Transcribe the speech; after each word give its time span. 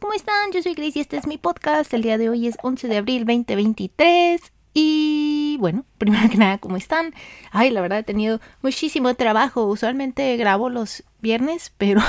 ¿cómo 0.00 0.14
están? 0.14 0.50
Yo 0.52 0.62
soy 0.62 0.74
Grace 0.74 0.98
y 0.98 1.02
este 1.02 1.16
es 1.18 1.26
mi 1.26 1.36
podcast. 1.36 1.92
El 1.92 2.02
día 2.02 2.18
de 2.18 2.30
hoy 2.30 2.46
es 2.46 2.56
11 2.62 2.88
de 2.88 2.96
abril 2.96 3.26
2023 3.26 4.40
y 4.72 5.56
bueno, 5.60 5.84
primero 5.98 6.28
que 6.30 6.38
nada, 6.38 6.58
¿cómo 6.58 6.76
están? 6.76 7.14
Ay, 7.50 7.70
la 7.70 7.80
verdad 7.80 7.98
he 7.98 8.02
tenido 8.02 8.40
muchísimo 8.62 9.14
trabajo. 9.14 9.64
Usualmente 9.64 10.36
grabo 10.36 10.70
los 10.70 11.04
viernes, 11.20 11.72
pero 11.78 12.00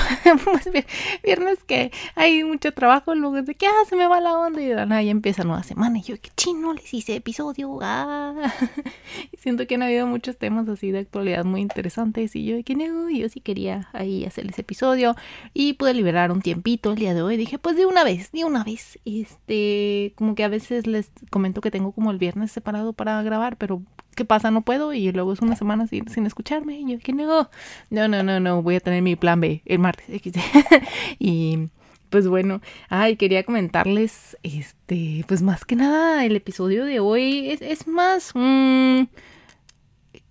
viernes 1.24 1.58
que 1.64 1.92
hay 2.14 2.44
mucho 2.44 2.72
trabajo, 2.72 3.14
luego 3.14 3.42
de 3.42 3.54
que 3.54 3.66
ah, 3.66 3.84
se 3.88 3.96
me 3.96 4.06
va 4.06 4.20
la 4.20 4.38
onda 4.38 4.60
y 4.60 4.68
ya 4.68 5.10
empieza 5.10 5.44
nueva 5.44 5.62
semana. 5.62 5.98
Y 5.98 6.02
yo, 6.02 6.20
que 6.20 6.30
chino, 6.36 6.72
les 6.72 6.92
hice 6.92 7.16
episodio. 7.16 7.78
Ah. 7.82 8.52
siento 9.38 9.66
que 9.66 9.74
han 9.74 9.82
habido 9.82 10.06
muchos 10.06 10.36
temas 10.36 10.68
así 10.68 10.90
de 10.90 11.00
actualidad 11.00 11.44
muy 11.44 11.60
interesantes. 11.60 12.34
Y 12.36 12.44
yo, 12.44 12.62
que 12.64 12.74
no, 12.74 13.10
yo 13.10 13.28
sí 13.28 13.40
quería 13.40 13.88
ahí 13.92 14.24
hacerles 14.24 14.58
episodio 14.58 15.14
y 15.54 15.74
pude 15.74 15.94
liberar 15.94 16.32
un 16.32 16.42
tiempito 16.42 16.92
el 16.92 16.98
día 16.98 17.14
de 17.14 17.22
hoy. 17.22 17.36
Dije, 17.36 17.58
pues 17.58 17.76
de 17.76 17.86
una 17.86 18.04
vez, 18.04 18.32
de 18.32 18.44
una 18.44 18.64
vez. 18.64 18.98
Este, 19.04 20.12
como 20.16 20.34
que 20.34 20.44
a 20.44 20.48
veces 20.48 20.86
les 20.86 21.10
comento 21.30 21.60
que 21.60 21.70
tengo 21.70 21.92
como 21.92 22.10
el 22.10 22.18
viernes 22.18 22.52
separado 22.52 22.92
para 22.92 23.22
grabar, 23.22 23.56
pero 23.56 23.82
¿qué 24.14 24.24
pasa? 24.24 24.50
No 24.50 24.62
puedo 24.62 24.92
y 24.92 25.10
luego 25.12 25.32
es 25.32 25.40
una 25.40 25.56
semana 25.56 25.86
sin, 25.86 26.26
escucharme. 26.26 26.80
Y 26.80 26.92
yo, 26.92 26.98
que 26.98 27.12
no, 27.12 27.50
no, 27.90 28.08
no, 28.08 28.22
no, 28.22 28.40
no, 28.40 28.62
voy 28.62 28.76
a 28.76 28.80
tener 28.80 29.02
mi 29.02 29.16
plan 29.16 29.40
B 29.40 29.62
el 29.64 29.78
martes. 29.78 30.06
y 31.18 31.68
pues 32.10 32.28
bueno, 32.28 32.60
ay, 32.90 33.16
quería 33.16 33.42
comentarles, 33.42 34.36
este, 34.42 35.24
pues 35.26 35.40
más 35.40 35.64
que 35.64 35.76
nada, 35.76 36.26
el 36.26 36.36
episodio 36.36 36.84
de 36.84 37.00
hoy 37.00 37.50
es, 37.50 37.62
es 37.62 37.88
más, 37.88 38.32
mmm, 38.34 39.04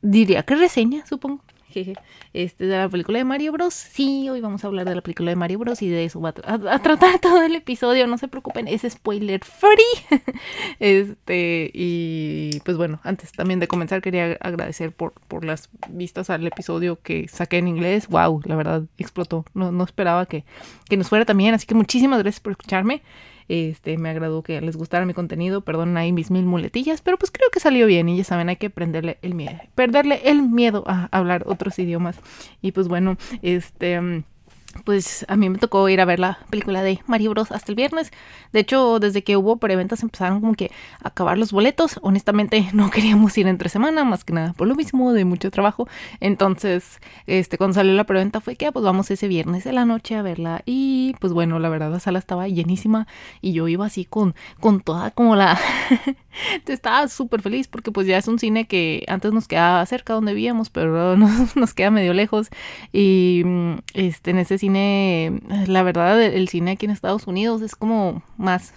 diría 0.03 0.43
que 0.43 0.55
reseña, 0.55 1.03
supongo 1.07 1.43
este, 2.33 2.65
de 2.65 2.77
la 2.77 2.89
película 2.89 3.17
de 3.17 3.23
Mario 3.23 3.51
Bros. 3.51 3.73
Sí, 3.73 4.29
hoy 4.29 4.41
vamos 4.41 4.63
a 4.63 4.67
hablar 4.67 4.87
de 4.87 4.95
la 4.95 5.01
película 5.01 5.31
de 5.31 5.35
Mario 5.35 5.59
Bros. 5.59 5.81
y 5.81 5.89
de 5.89 6.05
eso 6.05 6.21
va 6.21 6.29
a, 6.29 6.79
tratar 6.79 7.19
todo 7.19 7.41
el 7.43 7.55
episodio. 7.55 8.07
No 8.07 8.17
se 8.17 8.27
preocupen, 8.27 8.67
es 8.67 8.81
spoiler 8.89 9.43
free. 9.43 10.21
este, 10.79 11.71
y 11.73 12.59
pues 12.65 12.77
bueno, 12.77 12.99
antes 13.03 13.31
también 13.31 13.59
de 13.59 13.67
comenzar, 13.67 14.01
quería 14.01 14.37
agradecer 14.41 14.91
por, 14.91 15.13
por 15.27 15.45
las 15.45 15.69
vistas 15.89 16.29
al 16.29 16.45
episodio 16.45 16.99
que 17.01 17.27
saqué 17.27 17.57
en 17.57 17.67
inglés. 17.67 18.07
Wow, 18.07 18.41
la 18.45 18.55
verdad 18.55 18.83
explotó. 18.97 19.45
No, 19.53 19.71
no 19.71 19.83
esperaba 19.83 20.25
que, 20.25 20.45
que 20.89 20.97
nos 20.97 21.09
fuera 21.09 21.25
también. 21.25 21.53
Así 21.53 21.65
que 21.65 21.75
muchísimas 21.75 22.19
gracias 22.19 22.41
por 22.41 22.51
escucharme. 22.51 23.01
Este, 23.53 23.97
me 23.97 24.09
agradó 24.09 24.43
que 24.43 24.61
les 24.61 24.77
gustara 24.77 25.05
mi 25.05 25.13
contenido, 25.13 25.59
perdonen 25.59 25.97
ahí 25.97 26.13
mis 26.13 26.31
mil 26.31 26.45
muletillas, 26.45 27.01
pero 27.01 27.17
pues 27.17 27.31
creo 27.31 27.49
que 27.51 27.59
salió 27.59 27.85
bien 27.85 28.07
y 28.07 28.15
ya 28.15 28.23
saben, 28.23 28.47
hay 28.47 28.55
que 28.55 28.69
prenderle 28.69 29.17
el 29.21 29.35
miedo, 29.35 29.59
perderle 29.75 30.21
el 30.23 30.41
miedo 30.41 30.85
a 30.87 31.09
hablar 31.11 31.43
otros 31.45 31.77
idiomas. 31.77 32.17
Y 32.61 32.71
pues 32.71 32.87
bueno, 32.87 33.17
este 33.41 34.23
pues 34.83 35.25
a 35.27 35.35
mí 35.35 35.49
me 35.49 35.57
tocó 35.57 35.87
ir 35.89 36.01
a 36.01 36.05
ver 36.05 36.19
la 36.19 36.39
película 36.49 36.83
de 36.83 36.99
Mario 37.07 37.31
Bros 37.31 37.51
hasta 37.51 37.71
el 37.71 37.75
viernes. 37.75 38.11
De 38.53 38.59
hecho, 38.61 38.99
desde 38.99 39.23
que 39.23 39.37
hubo 39.37 39.57
preventas 39.57 40.03
empezaron 40.03 40.41
como 40.41 40.53
que 40.53 40.71
a 41.03 41.09
acabar 41.09 41.37
los 41.37 41.51
boletos. 41.51 41.99
Honestamente, 42.01 42.69
no 42.73 42.89
queríamos 42.89 43.37
ir 43.37 43.47
entre 43.47 43.69
semana, 43.69 44.03
más 44.03 44.23
que 44.23 44.33
nada 44.33 44.53
por 44.53 44.67
lo 44.67 44.75
mismo, 44.75 45.13
de 45.13 45.25
mucho 45.25 45.51
trabajo. 45.51 45.87
Entonces, 46.19 46.99
este, 47.27 47.57
cuando 47.57 47.75
salió 47.75 47.93
la 47.93 48.05
preventa 48.05 48.41
fue 48.41 48.55
que 48.55 48.67
ah, 48.67 48.71
pues 48.71 48.83
vamos 48.83 49.11
ese 49.11 49.27
viernes 49.27 49.63
de 49.63 49.73
la 49.73 49.85
noche 49.85 50.15
a 50.15 50.21
verla. 50.21 50.61
Y 50.65 51.15
pues 51.19 51.33
bueno, 51.33 51.59
la 51.59 51.69
verdad 51.69 51.91
la 51.91 51.99
sala 51.99 52.19
estaba 52.19 52.47
llenísima 52.47 53.07
y 53.41 53.53
yo 53.53 53.67
iba 53.67 53.85
así 53.85 54.05
con, 54.05 54.35
con 54.59 54.81
toda 54.81 55.11
como 55.11 55.35
la 55.35 55.59
estaba 56.67 57.07
súper 57.07 57.41
feliz 57.41 57.67
porque 57.67 57.91
pues 57.91 58.07
ya 58.07 58.17
es 58.17 58.27
un 58.27 58.39
cine 58.39 58.65
que 58.65 59.03
antes 59.07 59.31
nos 59.33 59.47
quedaba 59.47 59.85
cerca 59.85 60.13
donde 60.13 60.33
vivíamos, 60.33 60.69
pero 60.69 61.15
nos, 61.55 61.73
queda 61.73 61.91
medio 61.91 62.13
lejos. 62.13 62.49
Y 62.91 63.43
mm, 63.45 63.73
este, 63.93 64.31
en 64.31 64.39
ese 64.39 64.57
cine, 64.61 65.41
la 65.67 65.83
verdad, 65.83 66.21
el 66.21 66.47
cine 66.47 66.71
aquí 66.71 66.85
en 66.85 66.91
Estados 66.91 67.27
Unidos 67.27 67.61
es 67.61 67.75
como 67.75 68.23
más 68.37 68.73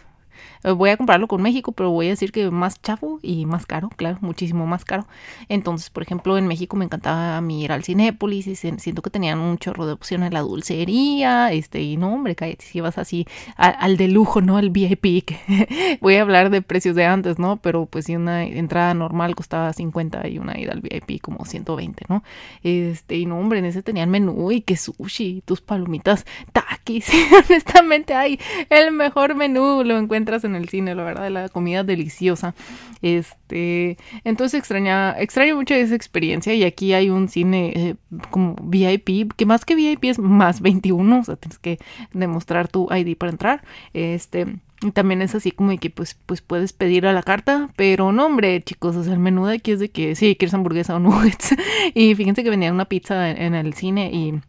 voy 0.63 0.91
a 0.91 0.97
comprarlo 0.97 1.29
con 1.29 1.43
México, 1.43 1.73
pero 1.73 1.91
voy 1.91 2.07
a 2.07 2.11
decir 2.11 2.33
que 2.33 2.51
más 2.51 2.81
chafo 2.81 3.19
y 3.23 3.47
más 3.47 3.67
caro, 3.67 3.91
claro, 3.97 4.19
muchísimo 4.21 4.67
más 4.67 4.85
caro. 4.85 5.07
Entonces, 5.49 5.91
por 5.91 6.03
ejemplo, 6.03 6.39
en 6.39 6.47
México 6.47 6.77
me 6.77 6.85
encantaba 6.85 7.39
a 7.39 7.43
ir 7.53 7.73
al 7.73 7.85
Cinépolis 7.85 8.47
y 8.47 8.57
siento 8.57 9.03
que 9.03 9.11
tenían 9.11 9.39
un 9.39 9.59
chorro 9.59 9.87
de 9.87 9.93
opción 9.93 10.23
en 10.23 10.33
la 10.33 10.41
dulcería, 10.41 11.53
este, 11.53 11.83
y 11.83 11.97
no, 11.97 12.13
hombre, 12.15 12.35
cállate, 12.35 12.65
si 12.65 12.81
vas 12.81 12.99
así 12.99 13.27
al 13.57 13.97
de 13.97 14.09
lujo, 14.09 14.41
¿no? 14.41 14.57
Al 14.57 14.71
VIP, 14.71 15.31
voy 16.01 16.17
a 16.17 16.23
hablar 16.23 16.51
de 16.51 16.63
precios 16.63 16.97
de 16.97 17.05
antes, 17.05 17.39
¿no? 17.39 17.57
Pero 17.59 17.87
pues 17.87 18.07
si 18.07 18.17
una 18.17 18.45
entrada 18.45 18.95
normal 18.95 19.35
costaba 19.35 19.73
50 19.73 20.29
y 20.29 20.39
una 20.39 20.59
ida 20.59 20.73
al 20.73 20.81
VIP 20.81 21.21
como 21.21 21.45
120, 21.45 22.07
¿no? 22.09 22.23
Este, 22.63 23.17
y 23.17 23.27
no, 23.27 23.39
hombre, 23.39 23.59
en 23.59 23.67
ese 23.67 23.83
tenían 23.83 24.11
menú 24.11 24.51
y 24.51 24.61
que 24.63 24.77
sushi, 24.77 25.43
tus 25.45 25.61
palomitas, 25.61 26.27
taquis, 26.53 27.09
honestamente, 27.49 28.15
hay 28.15 28.41
el 28.71 28.93
mejor 28.93 29.35
menú, 29.35 29.83
lo 29.85 29.99
encuentras 29.99 30.34
en 30.43 30.57
el 30.57 30.69
cine, 30.69 30.97
la 30.97 31.05
verdad, 31.05 31.31
la 31.31 31.49
comida 31.49 31.85
deliciosa. 31.85 32.55
Este, 33.03 33.97
entonces 34.25 34.59
extraña, 34.59 35.15
extraño 35.21 35.55
mucho 35.55 35.75
esa 35.75 35.95
experiencia 35.95 36.55
y 36.55 36.65
aquí 36.65 36.93
hay 36.95 37.11
un 37.11 37.29
cine 37.29 37.73
eh, 37.77 37.95
como 38.31 38.57
VIP, 38.61 39.33
que 39.37 39.47
más 39.47 39.65
que 39.65 39.77
VIP 39.77 40.05
es 40.05 40.19
más 40.19 40.61
21, 40.61 41.21
o 41.21 41.25
sea, 41.25 41.37
tienes 41.37 41.59
que 41.59 41.79
demostrar 42.13 42.69
tu 42.69 42.89
ID 42.93 43.17
para 43.17 43.31
entrar. 43.31 43.63
Este, 43.93 44.47
y 44.83 44.91
también 44.91 45.23
es 45.23 45.35
así 45.35 45.51
como 45.51 45.77
que 45.79 45.91
pues, 45.91 46.15
pues 46.27 46.41
puedes 46.41 46.73
pedir 46.73 47.07
a 47.07 47.13
la 47.13 47.23
carta, 47.23 47.71
pero 47.77 48.13
no, 48.13 48.27
hombre, 48.27 48.61
chicos, 48.63 48.97
o 48.97 49.05
sea, 49.05 49.15
el 49.15 49.19
menú 49.19 49.47
de 49.47 49.57
aquí 49.57 49.73
es 49.73 49.81
de 49.81 49.91
que 49.91 50.15
sí, 50.15 50.37
quieres 50.37 50.55
hamburguesa 50.55 50.97
o 50.97 50.99
nuggets. 50.99 51.55
y 51.95 52.15
fíjense 52.15 52.43
que 52.43 52.51
vendían 52.51 52.75
una 52.75 52.85
pizza 52.85 53.31
en 53.31 53.55
el 53.55 53.75
cine 53.75 54.11
y 54.13 54.41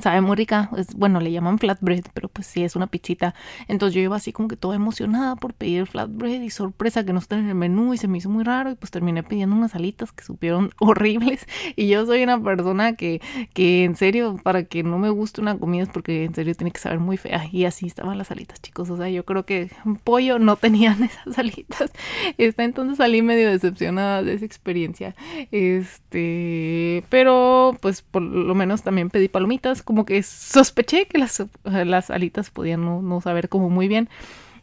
Sabe 0.00 0.20
muy 0.20 0.36
rica, 0.36 0.70
es, 0.76 0.94
bueno, 0.94 1.20
le 1.20 1.30
llaman 1.30 1.58
flatbread, 1.58 2.04
pero 2.14 2.28
pues 2.28 2.46
sí 2.46 2.64
es 2.64 2.74
una 2.74 2.88
pizzita. 2.88 3.34
Entonces 3.68 3.94
yo 3.94 4.00
iba 4.00 4.16
así 4.16 4.32
como 4.32 4.48
que 4.48 4.56
toda 4.56 4.74
emocionada 4.74 5.36
por 5.36 5.54
pedir 5.54 5.86
flatbread 5.86 6.40
y 6.42 6.50
sorpresa 6.50 7.04
que 7.04 7.12
no 7.12 7.20
está 7.20 7.38
en 7.38 7.48
el 7.48 7.54
menú 7.54 7.94
y 7.94 7.98
se 7.98 8.08
me 8.08 8.18
hizo 8.18 8.28
muy 8.28 8.44
raro 8.44 8.70
y 8.70 8.74
pues 8.74 8.90
terminé 8.90 9.22
pidiendo 9.22 9.54
unas 9.54 9.74
alitas 9.74 10.12
que 10.12 10.24
supieron 10.24 10.72
horribles. 10.80 11.46
Y 11.76 11.88
yo 11.88 12.04
soy 12.06 12.22
una 12.22 12.42
persona 12.42 12.96
que, 12.96 13.20
que 13.52 13.84
en 13.84 13.96
serio, 13.96 14.36
para 14.42 14.64
que 14.64 14.82
no 14.82 14.98
me 14.98 15.10
guste 15.10 15.40
una 15.40 15.56
comida 15.58 15.84
es 15.84 15.88
porque 15.88 16.24
en 16.24 16.34
serio 16.34 16.54
tiene 16.54 16.72
que 16.72 16.80
saber 16.80 16.98
muy 16.98 17.16
fea. 17.16 17.46
Y 17.52 17.64
así 17.64 17.86
estaban 17.86 18.18
las 18.18 18.30
alitas, 18.30 18.60
chicos. 18.60 18.90
O 18.90 18.96
sea, 18.96 19.08
yo 19.08 19.24
creo 19.24 19.46
que 19.46 19.70
pollo 20.02 20.38
no 20.38 20.56
tenían 20.56 21.04
esas 21.04 21.38
alitas. 21.38 21.92
Este, 22.36 22.64
entonces 22.64 22.98
salí 22.98 23.22
medio 23.22 23.50
decepcionada 23.50 24.22
de 24.22 24.34
esa 24.34 24.44
experiencia. 24.44 25.14
Este, 25.52 27.04
pero 27.10 27.76
pues 27.80 28.02
por 28.02 28.22
lo 28.22 28.54
menos 28.54 28.82
también 28.82 29.10
pedí 29.10 29.28
palomitas 29.28 29.82
como 29.84 30.04
que 30.04 30.22
sospeché 30.22 31.06
que 31.06 31.18
las, 31.18 31.44
las 31.64 32.10
alitas 32.10 32.50
podían 32.50 32.84
no, 32.84 33.02
no 33.02 33.20
saber 33.20 33.48
como 33.48 33.70
muy 33.70 33.88
bien. 33.88 34.08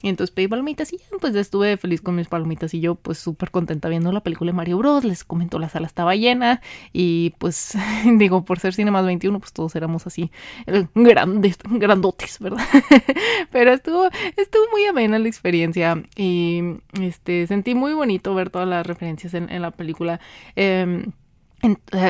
Y 0.03 0.09
entonces 0.09 0.33
pedí 0.33 0.47
palomitas 0.47 0.91
y 0.93 0.97
ya, 0.97 1.05
pues 1.19 1.35
estuve 1.35 1.77
feliz 1.77 2.01
con 2.01 2.15
mis 2.15 2.27
palomitas 2.27 2.73
y 2.73 2.79
yo 2.79 2.95
pues 2.95 3.19
súper 3.19 3.51
contenta 3.51 3.87
viendo 3.87 4.11
la 4.11 4.21
película 4.21 4.49
de 4.49 4.55
Mario 4.55 4.77
Bros. 4.79 5.03
Les 5.03 5.23
comento, 5.23 5.59
la 5.59 5.69
sala 5.69 5.85
estaba 5.85 6.15
llena 6.15 6.61
y 6.91 7.33
pues 7.37 7.77
digo, 8.17 8.43
por 8.43 8.59
ser 8.59 8.73
Cinemas 8.73 9.05
21 9.05 9.39
pues 9.39 9.53
todos 9.53 9.75
éramos 9.75 10.07
así 10.07 10.31
eh, 10.65 10.87
grandes, 10.95 11.59
grandotes, 11.63 12.39
¿verdad? 12.39 12.65
Pero 13.51 13.73
estuvo, 13.73 14.09
estuvo 14.37 14.63
muy 14.71 14.85
amena 14.85 15.19
la 15.19 15.27
experiencia 15.27 16.01
y 16.15 16.61
este 16.99 17.45
sentí 17.45 17.75
muy 17.75 17.93
bonito 17.93 18.33
ver 18.33 18.49
todas 18.49 18.67
las 18.67 18.85
referencias 18.85 19.35
en, 19.35 19.51
en 19.51 19.61
la 19.61 19.71
película. 19.71 20.19
Eh, 20.55 21.05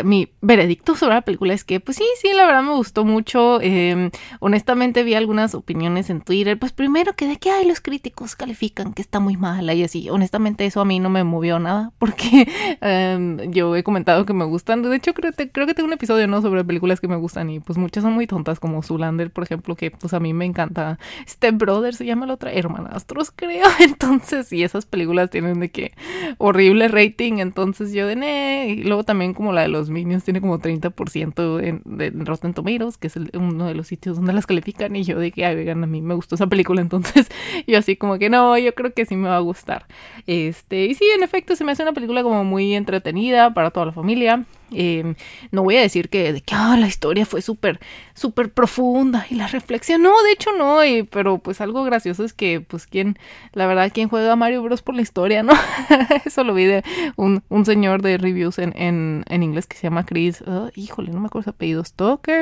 mi 0.04 0.32
veredicto 0.42 0.96
sobre 0.96 1.16
la 1.16 1.22
película 1.22 1.54
es 1.54 1.64
que, 1.64 1.80
pues 1.80 1.98
sí, 1.98 2.06
sí, 2.22 2.30
la 2.34 2.46
verdad 2.46 2.64
me 2.64 2.74
gustó 2.74 3.06
mucho. 3.06 3.60
Em, 3.62 4.12
honestamente 4.40 5.04
vi 5.04 5.16
algunas 5.16 5.56
opiniones 5.56 6.10
en 6.10 6.22
Twitter. 6.22 6.58
Pues 6.58 6.72
primero 6.72 7.14
que 7.16 7.28
de 7.28 7.38
que 7.38 7.52
hay 7.52 7.66
los 7.66 7.82
críticos 7.82 8.36
califican 8.36 8.94
que 8.94 9.02
está 9.02 9.20
muy 9.20 9.38
mala 9.38 9.74
y 9.74 9.84
así. 9.84 10.10
Honestamente 10.10 10.66
eso 10.66 10.82
a 10.82 10.86
mí 10.86 11.00
no 11.00 11.10
me 11.10 11.24
movió 11.24 11.60
nada 11.60 11.92
porque 12.00 12.48
em, 12.82 13.52
yo 13.52 13.76
he 13.76 13.84
comentado 13.84 14.26
que 14.26 14.34
me 14.34 14.46
gustan. 14.46 14.82
De 14.82 14.96
hecho 14.96 15.14
creo, 15.14 15.32
creo 15.34 15.68
que 15.68 15.74
tengo 15.74 15.88
un 15.88 15.94
episodio 15.94 16.28
no 16.28 16.42
sobre 16.42 16.64
películas 16.64 17.00
que 17.00 17.08
me 17.08 17.16
gustan 17.18 17.50
y 17.50 17.60
pues 17.60 17.78
muchas 17.78 18.04
son 18.04 18.14
muy 18.14 18.28
tontas 18.28 18.60
como 18.60 18.82
Zulander, 18.84 19.32
por 19.32 19.44
ejemplo, 19.44 19.76
que 19.76 19.92
pues 19.92 20.14
a 20.14 20.20
mí 20.20 20.34
me 20.34 20.46
encanta. 20.46 21.00
Step 21.28 21.56
Brother 21.56 21.96
se 21.96 22.06
llama 22.06 22.26
la 22.26 22.34
otra, 22.36 22.52
Hermanastros 22.52 23.32
creo. 23.36 23.68
Entonces, 23.80 24.52
y 24.54 24.64
esas 24.64 24.86
películas 24.86 25.30
tienen 25.30 25.60
de 25.60 25.70
que 25.70 25.94
horrible 26.38 26.88
rating. 26.88 27.40
Entonces 27.40 27.94
yo 27.94 28.08
de 28.08 28.16
ne. 28.16 28.68
Y 28.70 28.84
luego 28.84 29.04
también 29.04 29.34
como 29.42 29.54
la 29.54 29.64
de 29.64 29.70
los 29.70 29.90
Minions, 29.90 30.24
tiene 30.24 30.40
como 30.40 30.60
30% 30.60 31.64
en, 31.64 31.82
de 31.84 32.12
Rotten 32.12 32.54
Tomatoes, 32.54 33.00
que 33.00 33.08
es 33.08 33.16
uno 33.16 33.66
de 33.66 33.74
los 33.74 33.88
sitios 33.88 34.18
donde 34.18 34.34
las 34.34 34.46
califican. 34.46 34.96
Y 34.96 35.04
yo 35.04 35.18
de 35.18 35.32
que, 35.32 35.46
ay, 35.46 35.56
vegan, 35.56 35.84
a 35.84 35.88
mí 35.88 36.00
me 36.00 36.14
gustó 36.14 36.36
esa 36.36 36.46
película, 36.46 36.80
entonces 36.82 37.28
yo 37.66 37.80
así 37.80 37.96
como 37.96 38.20
que 38.20 38.30
no, 38.30 38.56
yo 38.60 38.76
creo 38.76 38.94
que 38.94 39.08
sí 39.08 39.16
me 39.16 39.30
va 39.30 39.38
a 39.38 39.40
gustar. 39.40 39.88
Este, 40.28 40.86
y 40.86 40.94
sí, 40.94 41.06
en 41.16 41.24
efecto, 41.24 41.56
se 41.56 41.64
me 41.64 41.72
hace 41.72 41.82
una 41.82 41.94
película 41.94 42.22
como 42.22 42.44
muy 42.44 42.76
entretenida 42.76 43.52
para 43.56 43.72
toda 43.72 43.88
la 43.88 43.92
familia. 43.94 44.46
Em, 44.74 45.16
no 45.52 45.64
voy 45.64 45.78
a 45.78 45.82
decir 45.82 46.10
que, 46.10 46.32
de 46.34 46.42
que 46.42 46.56
ah, 46.56 46.78
la 46.78 46.88
historia 46.88 47.26
fue 47.26 47.42
súper, 47.42 47.80
súper 48.14 48.52
profunda 48.52 49.26
y 49.30 49.36
la 49.36 49.48
reflexión, 49.48 50.02
no, 50.02 50.12
de 50.24 50.32
hecho 50.32 50.52
no, 50.58 50.80
pero 51.10 51.40
pues 51.40 51.62
algo 51.62 51.84
gracioso 51.84 52.24
es 52.24 52.34
que, 52.34 52.62
pues, 52.62 52.88
quien, 52.88 53.18
la 53.54 53.68
verdad, 53.68 53.92
quien 53.94 54.10
juega 54.10 54.36
Mario 54.36 54.64
Bros 54.64 54.82
por 54.82 54.96
la 54.96 55.02
historia, 55.02 55.44
¿no? 55.44 55.54
Eso 56.26 56.44
lo 56.44 56.54
vi 56.54 56.66
de 56.66 56.84
un, 57.18 57.44
un 57.50 57.66
señor 57.66 58.02
de 58.02 58.18
reviews 58.18 58.60
en, 58.60 58.74
en, 58.78 59.26
en, 59.28 59.44
inglés 59.44 59.68
que 59.68 59.78
se 59.78 59.84
llama 59.84 60.06
Chris, 60.06 60.42
oh, 60.48 60.70
híjole, 60.76 61.12
no 61.12 61.20
me 61.20 61.28
acuerdo 61.28 61.46
su 61.46 61.50
apellido, 61.50 61.84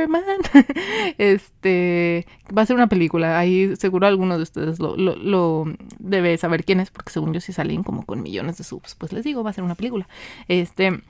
man 0.08 0.24
este, 1.18 2.28
va 2.56 2.62
a 2.62 2.66
ser 2.66 2.76
una 2.76 2.88
película, 2.88 3.40
ahí 3.40 3.76
seguro 3.76 4.08
alguno 4.08 4.38
de 4.38 4.44
ustedes 4.44 4.80
lo, 4.80 4.96
lo, 4.98 5.16
lo 5.16 5.66
debe 5.98 6.38
saber 6.38 6.64
quién 6.64 6.80
es, 6.80 6.92
porque 6.92 7.12
según 7.12 7.34
yo 7.34 7.42
si 7.42 7.54
salen 7.54 7.84
como 7.84 8.06
con 8.06 8.22
millones 8.22 8.58
de 8.58 8.64
subs, 8.64 8.96
pues 8.96 9.14
les 9.14 9.24
digo, 9.24 9.44
va 9.44 9.50
a 9.50 9.54
ser 9.54 9.64
una 9.64 9.76
película, 9.76 10.08
este... 10.48 11.02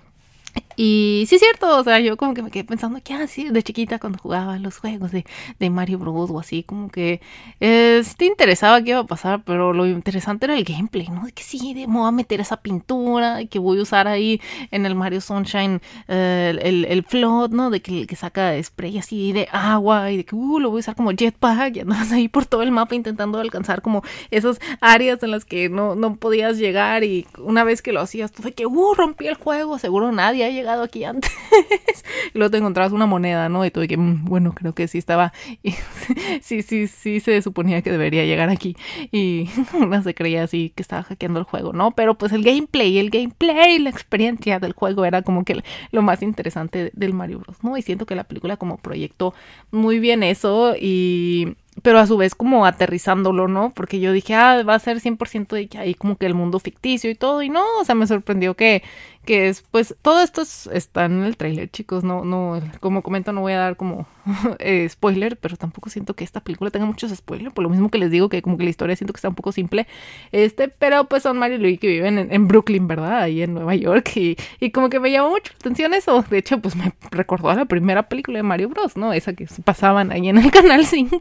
Y 0.81 1.25
sí 1.27 1.35
es 1.35 1.41
cierto, 1.41 1.77
o 1.77 1.83
sea, 1.83 1.99
yo 1.99 2.15
como 2.15 2.33
que 2.33 2.41
me 2.41 2.51
quedé 2.51 2.63
pensando 2.63 3.01
que 3.03 3.13
así 3.13 3.49
de 3.49 3.63
chiquita 3.63 3.99
cuando 3.99 4.17
jugaba 4.17 4.57
los 4.59 4.77
juegos 4.77 5.11
de, 5.11 5.25
de 5.59 5.69
Mario 5.69 5.99
Bros 5.99 6.31
o 6.31 6.39
así, 6.39 6.63
como 6.63 6.87
que 6.87 7.19
eh, 7.59 8.01
te 8.15 8.23
interesaba 8.23 8.81
qué 8.81 8.91
iba 8.91 8.99
a 8.99 9.05
pasar, 9.05 9.43
pero 9.43 9.73
lo 9.73 9.85
interesante 9.85 10.45
era 10.45 10.55
el 10.55 10.63
gameplay, 10.63 11.09
¿no? 11.09 11.25
De 11.25 11.33
que 11.33 11.43
sí, 11.43 11.73
de, 11.73 11.85
me 11.85 11.97
voy 11.97 12.07
a 12.07 12.11
meter 12.11 12.39
esa 12.39 12.61
pintura 12.61 13.43
que 13.47 13.59
voy 13.59 13.79
a 13.79 13.81
usar 13.81 14.07
ahí 14.07 14.39
en 14.71 14.85
el 14.85 14.95
Mario 14.95 15.19
Sunshine 15.19 15.81
eh, 16.07 16.57
el, 16.61 16.85
el, 16.85 17.03
float, 17.03 17.51
¿no? 17.51 17.71
De 17.71 17.81
que, 17.81 18.07
que 18.07 18.15
saca 18.15 18.53
spray 18.63 18.99
así 18.99 19.33
de 19.33 19.49
agua 19.51 20.09
y 20.11 20.15
de 20.15 20.23
que 20.23 20.35
uh, 20.35 20.59
lo 20.59 20.69
voy 20.69 20.79
a 20.79 20.79
usar 20.79 20.95
como 20.95 21.11
jetpack 21.11 21.75
y 21.75 21.79
andas 21.81 22.09
ahí 22.13 22.29
por 22.29 22.45
todo 22.45 22.61
el 22.61 22.71
mapa 22.71 22.95
intentando 22.95 23.39
alcanzar 23.39 23.81
como 23.81 24.01
esas 24.31 24.61
áreas 24.79 25.21
en 25.23 25.31
las 25.31 25.43
que 25.43 25.67
no, 25.67 25.95
no 25.95 26.15
podías 26.15 26.57
llegar 26.57 27.03
y 27.03 27.27
una 27.37 27.65
vez 27.65 27.81
que 27.81 27.91
lo 27.91 27.99
hacías, 27.99 28.31
tú 28.31 28.43
de 28.43 28.53
que 28.53 28.65
uh, 28.65 28.93
rompí 28.93 29.27
el 29.27 29.35
juego, 29.35 29.77
seguro 29.77 30.13
nadie 30.13 30.45
ha 30.45 30.49
llegado 30.49 30.68
aquí 30.77 31.03
antes. 31.03 31.31
y 32.33 32.37
luego 32.37 32.51
te 32.51 32.57
encontrabas 32.57 32.91
una 32.91 33.05
moneda, 33.05 33.49
¿no? 33.49 33.65
Y 33.65 33.71
tuve 33.71 33.87
que, 33.87 33.97
mm, 33.97 34.25
bueno, 34.25 34.53
creo 34.53 34.73
que 34.73 34.87
sí 34.87 34.97
estaba, 34.97 35.33
sí, 36.41 36.61
sí, 36.61 36.87
sí 36.87 37.19
se 37.19 37.41
suponía 37.41 37.81
que 37.81 37.91
debería 37.91 38.25
llegar 38.25 38.49
aquí. 38.49 38.75
Y 39.11 39.49
una 39.73 40.03
se 40.03 40.13
creía 40.13 40.43
así 40.43 40.71
que 40.75 40.81
estaba 40.81 41.03
hackeando 41.03 41.39
el 41.39 41.45
juego, 41.45 41.73
¿no? 41.73 41.91
Pero 41.91 42.17
pues 42.17 42.31
el 42.31 42.43
gameplay, 42.43 42.97
el 42.99 43.09
gameplay, 43.09 43.79
la 43.79 43.89
experiencia 43.89 44.59
del 44.59 44.73
juego 44.73 45.05
era 45.05 45.21
como 45.21 45.43
que 45.43 45.61
lo 45.91 46.01
más 46.01 46.21
interesante 46.21 46.91
del 46.93 47.13
Mario 47.13 47.39
Bros, 47.39 47.63
¿no? 47.63 47.77
Y 47.77 47.81
siento 47.81 48.05
que 48.05 48.15
la 48.15 48.23
película 48.23 48.57
como 48.57 48.77
proyectó 48.77 49.33
muy 49.71 49.99
bien 49.99 50.23
eso 50.23 50.75
y 50.79 51.55
pero 51.81 51.99
a 51.99 52.07
su 52.07 52.17
vez 52.17 52.35
como 52.35 52.65
aterrizándolo, 52.65 53.47
¿no? 53.47 53.71
Porque 53.73 53.99
yo 53.99 54.11
dije, 54.11 54.35
ah, 54.35 54.63
va 54.63 54.75
a 54.75 54.79
ser 54.79 54.99
100% 54.99 55.55
de 55.55 55.67
que 55.67 55.77
hay 55.77 55.93
como 55.93 56.17
que 56.17 56.25
el 56.25 56.33
mundo 56.33 56.59
ficticio 56.59 57.09
y 57.09 57.15
todo, 57.15 57.41
y 57.41 57.49
no, 57.49 57.63
o 57.79 57.85
sea, 57.85 57.95
me 57.95 58.07
sorprendió 58.07 58.55
que, 58.55 58.83
que 59.25 59.47
es, 59.47 59.63
pues, 59.69 59.95
todo 60.01 60.21
esto 60.21 60.41
está 60.71 61.05
en 61.05 61.23
el 61.23 61.37
tráiler, 61.37 61.69
chicos, 61.69 62.03
no, 62.03 62.25
no, 62.25 62.59
como 62.79 63.03
comento, 63.03 63.31
no 63.31 63.41
voy 63.41 63.53
a 63.53 63.59
dar 63.59 63.75
como 63.75 64.07
eh, 64.59 64.87
spoiler, 64.89 65.37
pero 65.37 65.57
tampoco 65.57 65.89
siento 65.89 66.15
que 66.15 66.23
esta 66.23 66.39
película 66.39 66.71
tenga 66.71 66.85
muchos 66.85 67.11
spoilers, 67.11 67.53
por 67.53 67.63
lo 67.63 67.69
mismo 67.69 67.89
que 67.89 67.97
les 67.97 68.11
digo 68.11 68.29
que 68.29 68.41
como 68.41 68.57
que 68.57 68.63
la 68.63 68.69
historia 68.69 68.95
siento 68.95 69.13
que 69.13 69.17
está 69.17 69.29
un 69.29 69.35
poco 69.35 69.51
simple, 69.51 69.87
este, 70.31 70.67
pero 70.67 71.05
pues 71.05 71.23
son 71.23 71.37
Mario 71.37 71.57
y 71.57 71.59
Luigi 71.59 71.77
que 71.77 71.87
viven 71.87 72.29
en, 72.31 72.47
Brooklyn, 72.47 72.87
¿verdad? 72.87 73.21
Ahí 73.21 73.41
en 73.41 73.53
Nueva 73.53 73.75
York, 73.75 74.11
y, 74.15 74.37
y 74.59 74.71
como 74.71 74.89
que 74.89 74.99
me 74.99 75.11
llamó 75.11 75.29
mucho 75.29 75.51
la 75.53 75.57
atención 75.59 75.93
eso, 75.93 76.23
de 76.29 76.37
hecho, 76.37 76.59
pues 76.59 76.75
me 76.75 76.93
recordó 77.11 77.49
a 77.49 77.55
la 77.55 77.65
primera 77.65 78.03
película 78.09 78.39
de 78.39 78.43
Mario 78.43 78.69
Bros, 78.69 78.97
¿no? 78.97 79.13
Esa 79.13 79.33
que 79.33 79.47
pasaban 79.63 80.11
ahí 80.11 80.29
en 80.29 80.37
el 80.37 80.51
Canal 80.51 80.85
5, 80.85 81.19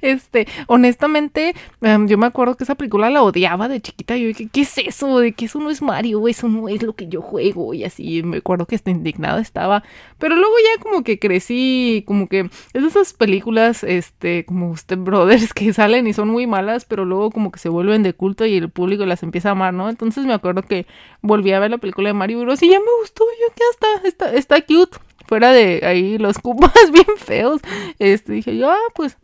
este, 0.00 0.46
honestamente, 0.66 1.54
em, 1.80 2.06
yo 2.08 2.18
me 2.18 2.26
acuerdo 2.26 2.56
que 2.56 2.64
esa 2.64 2.74
película 2.74 3.10
la 3.10 3.22
odiaba 3.22 3.68
de 3.68 3.80
chiquita, 3.80 4.16
yo 4.16 4.28
dije, 4.28 4.48
¿qué 4.50 4.62
es 4.62 4.78
eso? 4.78 5.18
De 5.18 5.32
que 5.32 5.46
eso 5.46 5.58
no 5.58 5.70
es 5.70 5.82
Mario, 5.82 6.26
eso 6.28 6.48
no 6.48 6.68
es 6.68 6.82
lo 6.82 6.94
que 6.94 7.08
yo 7.08 7.20
juego 7.32 7.74
y 7.74 7.84
así, 7.84 8.22
me 8.22 8.36
acuerdo 8.38 8.66
que 8.66 8.74
está 8.74 8.90
indignada 8.90 9.40
estaba, 9.40 9.82
pero 10.18 10.36
luego 10.36 10.54
ya 10.58 10.82
como 10.82 11.02
que 11.02 11.18
crecí, 11.18 12.04
como 12.06 12.28
que 12.28 12.50
es 12.72 12.82
de 12.82 12.88
esas 12.88 13.12
películas, 13.14 13.82
este, 13.82 14.44
como 14.44 14.76
Step 14.76 14.98
Brothers 15.04 15.52
que 15.54 15.72
salen 15.72 16.06
y 16.06 16.12
son 16.12 16.28
muy 16.28 16.46
malas, 16.46 16.84
pero 16.84 17.04
luego 17.04 17.30
como 17.30 17.50
que 17.50 17.58
se 17.58 17.68
vuelven 17.68 18.02
de 18.02 18.12
culto 18.12 18.44
y 18.46 18.56
el 18.56 18.70
público 18.70 19.06
las 19.06 19.22
empieza 19.22 19.48
a 19.48 19.52
amar, 19.52 19.74
¿no? 19.74 19.88
Entonces 19.88 20.24
me 20.26 20.34
acuerdo 20.34 20.62
que 20.62 20.86
volví 21.22 21.52
a 21.52 21.58
ver 21.58 21.70
la 21.70 21.78
película 21.78 22.10
de 22.10 22.14
Mario 22.14 22.40
Bros 22.40 22.62
y 22.62 22.68
ya 22.68 22.78
me 22.78 22.86
gustó, 23.00 23.24
yo 23.24 23.54
que 23.54 23.62
hasta, 23.72 24.08
está, 24.08 24.34
está 24.34 24.60
cute, 24.60 24.98
fuera 25.26 25.52
de 25.52 25.80
ahí 25.84 26.18
los 26.18 26.38
cupas 26.42 26.92
bien 26.92 27.16
feos, 27.16 27.62
este, 27.98 28.32
dije 28.32 28.56
yo, 28.56 28.70
ah, 28.70 28.78
pues 28.94 29.16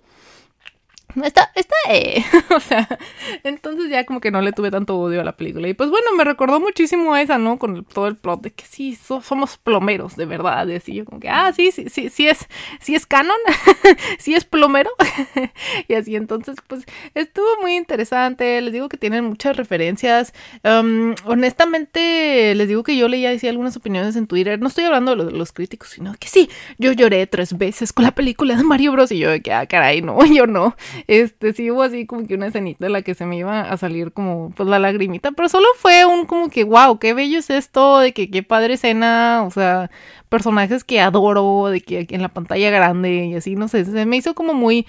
Está, 1.25 1.51
está, 1.55 1.75
eh. 1.89 2.23
o 2.55 2.61
sea, 2.61 2.87
entonces 3.43 3.91
ya 3.91 4.05
como 4.05 4.21
que 4.21 4.31
no 4.31 4.43
le 4.43 4.53
tuve 4.53 4.71
tanto 4.71 4.99
odio 4.99 5.23
a 5.23 5.25
la 5.25 5.37
película. 5.37 5.67
Y 5.67 5.75
pues 5.75 5.89
bueno, 5.91 6.13
me 6.17 6.23
recordó 6.23 6.61
muchísimo 6.61 7.15
a 7.15 7.23
esa, 7.23 7.39
¿no? 7.39 7.59
Con 7.59 7.85
todo 7.85 8.09
el 8.09 8.17
plot 8.17 8.43
de 8.43 8.51
que 8.53 8.65
sí, 8.67 8.97
somos 8.97 9.57
plomeros, 9.57 10.17
de 10.17 10.27
verdad. 10.27 10.69
Y 10.87 10.95
yo 10.95 11.05
como 11.07 11.19
que, 11.19 11.31
ah, 11.31 11.53
sí, 11.55 11.71
sí, 11.73 11.89
sí, 11.89 12.11
sí 12.11 12.29
es, 12.29 12.47
sí 12.81 12.95
es 12.95 13.07
canon, 13.07 13.39
sí 14.19 14.35
es 14.35 14.45
plomero. 14.45 14.91
y 15.89 15.95
así, 15.95 16.15
entonces, 16.15 16.57
pues 16.67 16.85
estuvo 17.15 17.61
muy 17.63 17.77
interesante. 17.77 18.61
Les 18.61 18.73
digo 18.73 18.89
que 18.89 18.99
tienen 18.99 19.25
muchas 19.25 19.57
referencias. 19.57 20.35
Um, 20.63 21.15
honestamente, 21.25 22.55
les 22.55 22.69
digo 22.69 22.83
que 22.83 22.97
yo 22.97 23.09
leía 23.09 23.31
decía 23.31 23.51
algunas 23.51 23.77
opiniones 23.77 24.15
en 24.17 24.27
Twitter. 24.27 24.61
No 24.61 24.69
estoy 24.69 24.85
hablando 24.85 25.17
de 25.17 25.33
los, 25.33 25.53
críticos, 25.53 25.89
sino 25.89 26.15
que 26.21 26.29
sí, 26.29 26.51
yo 26.77 26.93
lloré 26.93 27.27
tres 27.27 27.57
veces 27.57 27.95
con 27.95 28.05
la 28.05 28.13
película 28.13 28.55
de 28.55 28.63
Mario 28.63 28.93
Bros. 28.93 29.11
Y 29.11 29.19
yo 29.19 29.31
de 29.31 29.41
que, 29.41 29.53
ah, 29.53 29.67
caray, 29.67 30.03
no, 30.03 30.25
yo 30.27 30.47
no 30.47 30.77
este, 31.07 31.53
sí 31.53 31.71
hubo 31.71 31.83
así 31.83 32.07
como 32.07 32.27
que 32.27 32.35
una 32.35 32.49
escenita 32.49 32.87
en 32.87 32.93
la 32.93 33.03
que 33.03 33.15
se 33.15 33.27
me 33.27 33.37
iba 33.37 33.61
a 33.61 33.77
salir 33.77 34.13
como, 34.13 34.51
pues, 34.57 34.69
la 34.69 34.79
lagrimita, 34.79 35.33
pero 35.33 35.49
solo 35.49 35.67
fue 35.77 36.05
un 36.05 36.27
como 36.27 36.49
que, 36.49 36.65
wow, 36.65 36.99
qué 36.99 37.15
bello 37.15 37.39
es 37.39 37.51
esto, 37.51 37.99
de 38.01 38.13
que 38.13 38.31
qué 38.31 38.43
padre 38.43 38.75
escena, 38.75 39.45
o 39.47 39.51
sea, 39.51 39.91
personajes 40.29 40.85
que 40.85 41.01
adoro, 41.01 41.69
de 41.69 41.81
que 41.81 42.07
en 42.11 42.23
la 42.23 42.29
pantalla 42.29 42.71
grande 42.71 43.27
y 43.27 43.35
así, 43.35 43.57
no 43.57 43.69
sé, 43.69 43.85
se 43.85 44.07
me 44.07 44.17
hizo 44.17 44.35
como 44.35 44.55
muy 44.55 44.87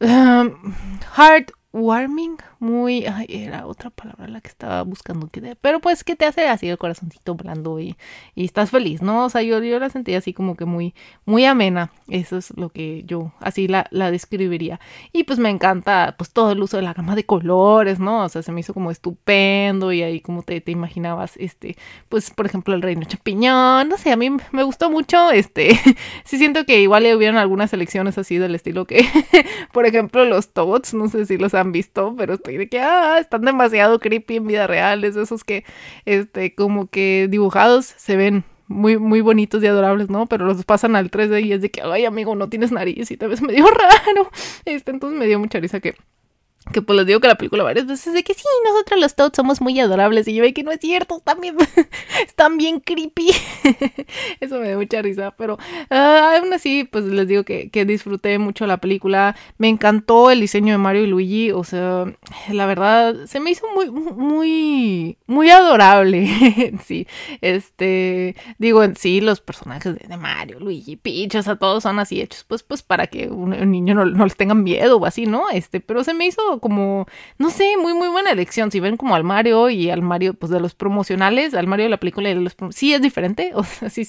um, 0.00 0.50
heartwarming, 1.16 2.36
muy, 2.58 3.06
ay, 3.06 3.26
era 3.28 3.66
otra 3.66 3.90
palabra 3.90 4.28
la 4.28 4.40
que 4.40 4.48
estaba 4.48 4.82
buscando 4.82 5.28
que 5.28 5.56
pero 5.60 5.80
pues 5.80 6.04
que 6.04 6.16
te 6.16 6.24
hace 6.24 6.48
así 6.48 6.68
el 6.68 6.78
corazoncito 6.78 7.34
blando 7.34 7.80
y, 7.80 7.96
y 8.34 8.44
estás 8.44 8.70
feliz, 8.70 9.02
¿no? 9.02 9.26
O 9.26 9.30
sea, 9.30 9.42
yo, 9.42 9.62
yo 9.62 9.78
la 9.78 9.90
sentí 9.90 10.14
así 10.14 10.32
como 10.32 10.56
que 10.56 10.64
muy, 10.64 10.94
muy 11.24 11.44
amena, 11.44 11.92
eso 12.08 12.36
es 12.36 12.56
lo 12.56 12.70
que 12.70 13.02
yo 13.04 13.32
así 13.40 13.68
la, 13.68 13.86
la 13.90 14.10
describiría. 14.10 14.80
Y 15.12 15.24
pues 15.24 15.38
me 15.38 15.50
encanta 15.50 16.14
pues 16.16 16.32
todo 16.32 16.52
el 16.52 16.62
uso 16.62 16.76
de 16.76 16.82
la 16.82 16.94
gama 16.94 17.14
de 17.14 17.24
colores, 17.24 17.98
¿no? 17.98 18.24
O 18.24 18.28
sea, 18.28 18.42
se 18.42 18.52
me 18.52 18.60
hizo 18.60 18.74
como 18.74 18.90
estupendo 18.90 19.92
y 19.92 20.02
ahí 20.02 20.20
como 20.20 20.42
te, 20.42 20.60
te 20.60 20.72
imaginabas, 20.72 21.36
este, 21.36 21.76
pues 22.08 22.30
por 22.30 22.46
ejemplo 22.46 22.74
el 22.74 22.82
reino 22.82 23.04
champiñón, 23.04 23.88
no 23.88 23.96
sé, 23.98 24.12
a 24.12 24.16
mí 24.16 24.30
me 24.52 24.62
gustó 24.62 24.90
mucho, 24.90 25.30
este, 25.30 25.78
sí 26.24 26.38
siento 26.38 26.64
que 26.64 26.80
igual 26.80 27.04
hubieran 27.14 27.36
algunas 27.36 27.70
selecciones 27.70 28.18
así 28.18 28.38
del 28.38 28.54
estilo 28.54 28.86
que, 28.86 29.06
por 29.72 29.86
ejemplo 29.86 30.24
los 30.24 30.52
Toads, 30.52 30.94
no 30.94 31.08
sé 31.08 31.26
si 31.26 31.36
los 31.36 31.54
han 31.54 31.72
visto, 31.72 32.14
pero 32.16 32.38
estoy 32.44 32.58
de 32.58 32.68
que, 32.68 32.78
ah, 32.80 33.18
están 33.18 33.42
demasiado 33.42 33.98
creepy 33.98 34.36
en 34.36 34.46
vida 34.46 34.66
real, 34.66 35.02
es 35.04 35.16
esos 35.16 35.44
que, 35.44 35.64
este, 36.04 36.54
como 36.54 36.88
que 36.88 37.26
dibujados 37.30 37.86
se 37.86 38.16
ven 38.16 38.44
muy, 38.66 38.98
muy 38.98 39.22
bonitos 39.22 39.62
y 39.62 39.66
adorables, 39.66 40.10
¿no? 40.10 40.26
Pero 40.26 40.44
los 40.44 40.62
pasan 40.64 40.94
al 40.94 41.10
3D 41.10 41.42
y 41.42 41.52
es 41.54 41.62
de 41.62 41.70
que, 41.70 41.80
ay, 41.82 42.04
amigo, 42.04 42.34
no 42.34 42.50
tienes 42.50 42.70
nariz 42.70 43.10
y 43.10 43.16
te 43.16 43.26
ves 43.26 43.40
medio 43.40 43.66
raro. 43.70 44.30
Este, 44.66 44.90
entonces 44.90 45.18
me 45.18 45.26
dio 45.26 45.38
mucha 45.38 45.58
risa 45.58 45.80
que 45.80 45.94
que 46.72 46.80
pues 46.80 46.96
les 46.96 47.06
digo 47.06 47.20
que 47.20 47.28
la 47.28 47.36
película 47.36 47.62
varias 47.62 47.86
veces 47.86 48.14
de 48.14 48.22
que 48.22 48.32
sí, 48.32 48.42
nosotros 48.64 48.98
los 48.98 49.14
Toads 49.14 49.36
somos 49.36 49.60
muy 49.60 49.78
adorables 49.78 50.26
y 50.28 50.34
yo 50.34 50.42
ve 50.42 50.54
que 50.54 50.62
no 50.62 50.72
es 50.72 50.80
cierto, 50.80 51.18
están 51.18 51.40
bien, 51.40 51.56
están 52.26 52.56
bien 52.56 52.80
creepy. 52.80 53.30
Eso 54.40 54.58
me 54.58 54.70
da 54.70 54.76
mucha 54.76 55.02
risa, 55.02 55.32
pero 55.36 55.54
uh, 55.90 55.94
aún 55.94 56.52
así 56.54 56.84
pues 56.84 57.04
les 57.04 57.28
digo 57.28 57.44
que, 57.44 57.70
que, 57.70 57.84
disfruté 57.84 58.38
mucho 58.38 58.66
la 58.66 58.78
película, 58.78 59.36
me 59.58 59.68
encantó 59.68 60.30
el 60.30 60.40
diseño 60.40 60.72
de 60.72 60.78
Mario 60.78 61.04
y 61.04 61.06
Luigi, 61.06 61.52
o 61.52 61.64
sea, 61.64 62.06
la 62.50 62.66
verdad 62.66 63.26
se 63.26 63.40
me 63.40 63.50
hizo 63.50 63.66
muy, 63.74 63.90
muy, 63.90 65.18
muy 65.26 65.50
adorable, 65.50 66.28
sí, 66.84 67.06
este, 67.42 68.36
digo 68.58 68.82
en 68.82 68.96
sí 68.96 69.20
los 69.20 69.40
personajes 69.42 69.96
de, 69.96 70.16
Mario, 70.16 70.60
Luigi, 70.60 70.96
Peach, 70.96 71.34
o 71.34 71.42
sea, 71.42 71.56
todos 71.56 71.82
son 71.82 71.98
así 71.98 72.20
hechos 72.20 72.44
pues, 72.48 72.62
pues 72.62 72.82
para 72.82 73.06
que 73.06 73.28
un, 73.28 73.50
niño 73.70 73.94
no, 73.94 74.06
no 74.06 74.24
les 74.24 74.36
tenga 74.36 74.54
miedo 74.54 74.96
o 74.96 75.06
así, 75.06 75.26
¿no? 75.26 75.50
Este, 75.50 75.80
pero 75.80 76.04
se 76.04 76.14
me 76.14 76.26
hizo 76.26 76.53
como, 76.60 77.06
no 77.38 77.50
sé, 77.50 77.76
muy, 77.80 77.94
muy 77.94 78.08
buena 78.08 78.30
elección. 78.30 78.70
Si 78.70 78.80
ven 78.80 78.96
como 78.96 79.14
al 79.14 79.24
Mario 79.24 79.70
y 79.70 79.90
al 79.90 80.02
Mario, 80.02 80.34
pues 80.34 80.50
de 80.50 80.60
los 80.60 80.74
promocionales, 80.74 81.54
al 81.54 81.66
Mario 81.66 81.84
de 81.84 81.90
la 81.90 81.98
película 81.98 82.28
de 82.28 82.36
los 82.36 82.56
sí 82.70 82.94
es 82.94 83.02
diferente, 83.02 83.52
o 83.54 83.64
sea, 83.64 83.90
sí, 83.90 84.04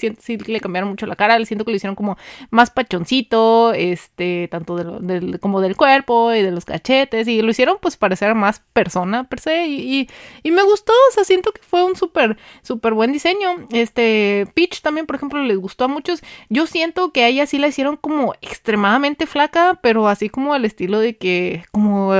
le 0.45 0.59
cambiaron 0.59 0.89
mucho 0.89 1.05
la 1.05 1.15
cara, 1.15 1.37
le 1.39 1.45
siento 1.45 1.65
que 1.65 1.71
lo 1.71 1.77
hicieron 1.77 1.95
como 1.95 2.17
más 2.49 2.69
pachoncito, 2.69 3.73
este, 3.73 4.47
tanto 4.49 4.75
de 4.75 5.39
como 5.39 5.61
del 5.61 5.75
cuerpo 5.75 6.33
y 6.33 6.41
de 6.41 6.51
los 6.51 6.65
cachetes, 6.65 7.27
y 7.27 7.41
lo 7.41 7.51
hicieron 7.51 7.77
pues 7.81 7.97
parecer 7.97 8.35
más 8.35 8.61
persona 8.73 9.25
per 9.25 9.39
se, 9.39 9.67
y, 9.67 10.07
y, 10.43 10.51
me 10.51 10.63
gustó, 10.63 10.93
o 11.09 11.13
sea, 11.13 11.23
siento 11.23 11.51
que 11.51 11.61
fue 11.61 11.83
un 11.83 11.95
súper, 11.95 12.37
súper 12.61 12.93
buen 12.93 13.11
diseño. 13.11 13.67
Este, 13.71 14.47
Peach 14.53 14.81
también, 14.81 15.05
por 15.05 15.17
ejemplo, 15.17 15.43
les 15.43 15.57
gustó 15.57 15.85
a 15.85 15.87
muchos. 15.87 16.21
Yo 16.49 16.65
siento 16.65 17.11
que 17.11 17.23
a 17.23 17.27
ella 17.27 17.45
sí 17.45 17.57
la 17.57 17.67
hicieron 17.67 17.97
como 17.97 18.33
extremadamente 18.41 19.25
flaca, 19.25 19.79
pero 19.81 20.07
así 20.07 20.29
como 20.29 20.53
al 20.53 20.63
estilo 20.65 20.99
de 20.99 21.17
que, 21.17 21.65
como 21.71 22.13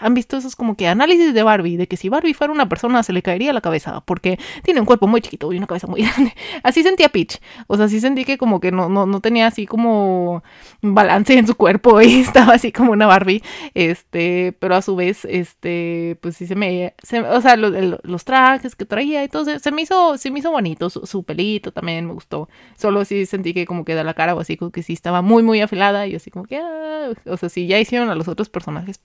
han 0.00 0.14
visto 0.14 0.36
esos 0.36 0.56
como 0.56 0.76
que 0.76 0.88
análisis 0.88 1.34
de 1.34 1.42
Barbie, 1.42 1.76
de 1.76 1.86
que 1.86 1.96
si 1.96 2.08
Barbie 2.08 2.34
fuera 2.34 2.52
una 2.52 2.68
persona 2.68 3.02
se 3.02 3.12
le 3.12 3.22
caería 3.22 3.52
la 3.52 3.60
cabeza, 3.60 4.00
porque 4.02 4.38
tiene 4.62 4.80
un 4.80 4.86
cuerpo 4.86 5.06
muy 5.06 5.20
chiquito 5.20 5.52
y 5.52 5.58
una 5.58 5.66
cabeza 5.66 5.86
muy 5.86 6.02
grande. 6.06 6.34
Así 6.62 6.82
sentía 6.82 7.08
Peach. 7.08 7.40
O 7.66 7.76
sea, 7.76 7.88
sí 7.88 8.00
sentí 8.00 8.24
que 8.24 8.38
como 8.38 8.60
que 8.60 8.72
no, 8.72 8.88
no, 8.88 9.06
no 9.06 9.20
tenía 9.20 9.46
así 9.46 9.66
como 9.66 10.42
balance 10.82 11.36
en 11.36 11.46
su 11.46 11.54
cuerpo 11.54 12.00
y 12.00 12.14
estaba 12.20 12.54
así 12.54 12.72
como 12.72 12.92
una 12.92 13.06
Barbie. 13.06 13.42
Este, 13.74 14.54
pero 14.58 14.76
a 14.76 14.82
su 14.82 14.96
vez, 14.96 15.24
este, 15.24 16.18
pues 16.20 16.36
sí 16.36 16.46
se 16.46 16.54
me, 16.54 16.94
o 17.30 17.40
sea, 17.40 17.56
los, 17.56 18.24
trajes 18.24 18.74
que 18.74 18.84
traía 18.84 19.22
y 19.24 19.28
todo, 19.28 19.58
se, 19.58 19.70
me 19.70 19.82
hizo, 19.82 20.16
se 20.16 20.30
me 20.30 20.38
hizo 20.38 20.50
bonito, 20.50 20.88
su, 20.90 21.24
pelito 21.24 21.72
también 21.72 22.06
me 22.06 22.12
gustó. 22.12 22.48
Solo 22.76 23.04
sí 23.04 23.26
sentí 23.26 23.54
que 23.54 23.66
como 23.66 23.84
que 23.84 23.94
da 23.94 24.04
la 24.04 24.14
cara 24.14 24.34
o 24.34 24.40
así 24.40 24.56
como 24.56 24.70
que 24.70 24.82
sí 24.82 24.92
estaba 24.92 25.22
muy, 25.22 25.42
muy 25.42 25.60
afilada 25.60 26.06
y 26.06 26.14
así 26.14 26.30
como 26.30 26.46
que, 26.46 26.58
ah, 26.58 27.10
o 27.26 27.36
sea, 27.36 27.48
si 27.48 27.66
ya 27.66 27.78
hicieron 27.78 28.10
a 28.10 28.14
los 28.14 28.28
otros 28.28 28.48
personajes 28.48 28.98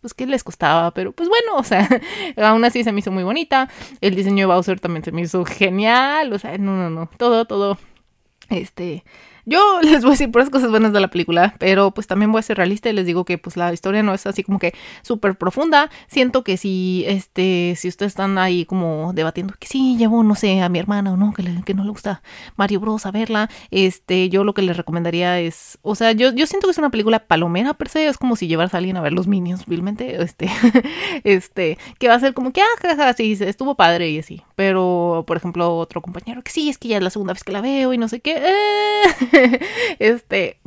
pues 0.00 0.14
que 0.14 0.26
les 0.26 0.44
costaba, 0.44 0.92
pero 0.92 1.12
pues 1.12 1.28
bueno, 1.28 1.56
o 1.56 1.64
sea, 1.64 1.88
aún 2.36 2.64
así 2.64 2.84
se 2.84 2.92
me 2.92 3.00
hizo 3.00 3.10
muy 3.10 3.24
bonita. 3.24 3.68
El 4.00 4.14
diseño 4.14 4.46
de 4.46 4.54
Bowser 4.54 4.80
también 4.80 5.04
se 5.04 5.12
me 5.12 5.22
hizo 5.22 5.44
genial, 5.44 6.32
o 6.32 6.38
sea, 6.38 6.56
no, 6.58 6.76
no, 6.76 6.90
no, 6.90 7.10
todo, 7.16 7.44
todo, 7.44 7.78
este, 8.50 9.04
yo 9.46 9.60
les 9.82 10.02
voy 10.02 10.10
a 10.10 10.12
decir 10.12 10.30
puras 10.30 10.50
cosas 10.50 10.70
buenas 10.70 10.92
de 10.92 11.00
la 11.00 11.08
película, 11.08 11.54
pero 11.58 11.90
pues 11.90 12.06
también 12.06 12.32
voy 12.32 12.40
a 12.40 12.42
ser 12.42 12.56
realista 12.56 12.88
y 12.90 12.92
les 12.92 13.06
digo 13.06 13.24
que 13.24 13.38
pues 13.38 13.56
la 13.56 13.72
historia 13.72 14.02
no 14.02 14.14
es 14.14 14.26
así 14.26 14.42
como 14.42 14.58
que 14.58 14.74
súper 15.02 15.36
profunda. 15.36 15.90
Siento 16.08 16.44
que 16.44 16.56
si 16.56 17.04
este, 17.06 17.74
si 17.76 17.88
ustedes 17.88 18.12
están 18.12 18.38
ahí 18.38 18.64
como 18.64 19.12
debatiendo 19.14 19.54
que 19.58 19.66
sí, 19.66 19.96
llevo, 19.96 20.22
no 20.22 20.34
sé, 20.34 20.60
a 20.60 20.68
mi 20.68 20.78
hermana 20.78 21.12
o 21.12 21.16
no, 21.16 21.32
que, 21.32 21.44
que 21.64 21.74
no 21.74 21.84
le 21.84 21.90
gusta 21.90 22.22
Mario 22.56 22.80
Bros 22.80 23.06
a 23.06 23.10
verla, 23.10 23.50
este, 23.70 24.28
yo 24.28 24.44
lo 24.44 24.54
que 24.54 24.62
les 24.62 24.76
recomendaría 24.76 25.40
es, 25.40 25.78
o 25.82 25.94
sea, 25.94 26.12
yo, 26.12 26.32
yo 26.32 26.46
siento 26.46 26.66
que 26.66 26.72
es 26.72 26.78
una 26.78 26.90
película 26.90 27.26
palomera 27.26 27.74
per 27.74 27.88
se, 27.88 28.06
es 28.06 28.18
como 28.18 28.36
si 28.36 28.46
llevaras 28.46 28.74
a 28.74 28.78
alguien 28.78 28.96
a 28.96 29.00
ver 29.00 29.12
los 29.12 29.26
Minions, 29.26 29.66
vilmente, 29.66 30.22
este, 30.22 30.50
este, 31.24 31.78
que 31.98 32.08
va 32.08 32.14
a 32.14 32.20
ser 32.20 32.34
como 32.34 32.52
que, 32.52 32.60
ah, 32.60 32.66
jaja, 32.80 33.12
sí, 33.14 33.36
estuvo 33.40 33.74
padre 33.74 34.10
y 34.10 34.18
así. 34.18 34.42
Pero, 34.54 35.24
por 35.26 35.36
ejemplo, 35.36 35.76
otro 35.76 36.00
compañero 36.00 36.42
que 36.42 36.52
sí, 36.52 36.68
es 36.68 36.78
que 36.78 36.88
ya 36.88 36.96
es 36.98 37.02
la 37.02 37.10
segunda 37.10 37.32
vez 37.32 37.44
que 37.44 37.52
la 37.52 37.60
veo 37.60 37.92
y 37.92 37.98
no 37.98 38.08
sé 38.08 38.20
qué, 38.20 38.36
eh, 38.36 39.33
este, 39.98 40.58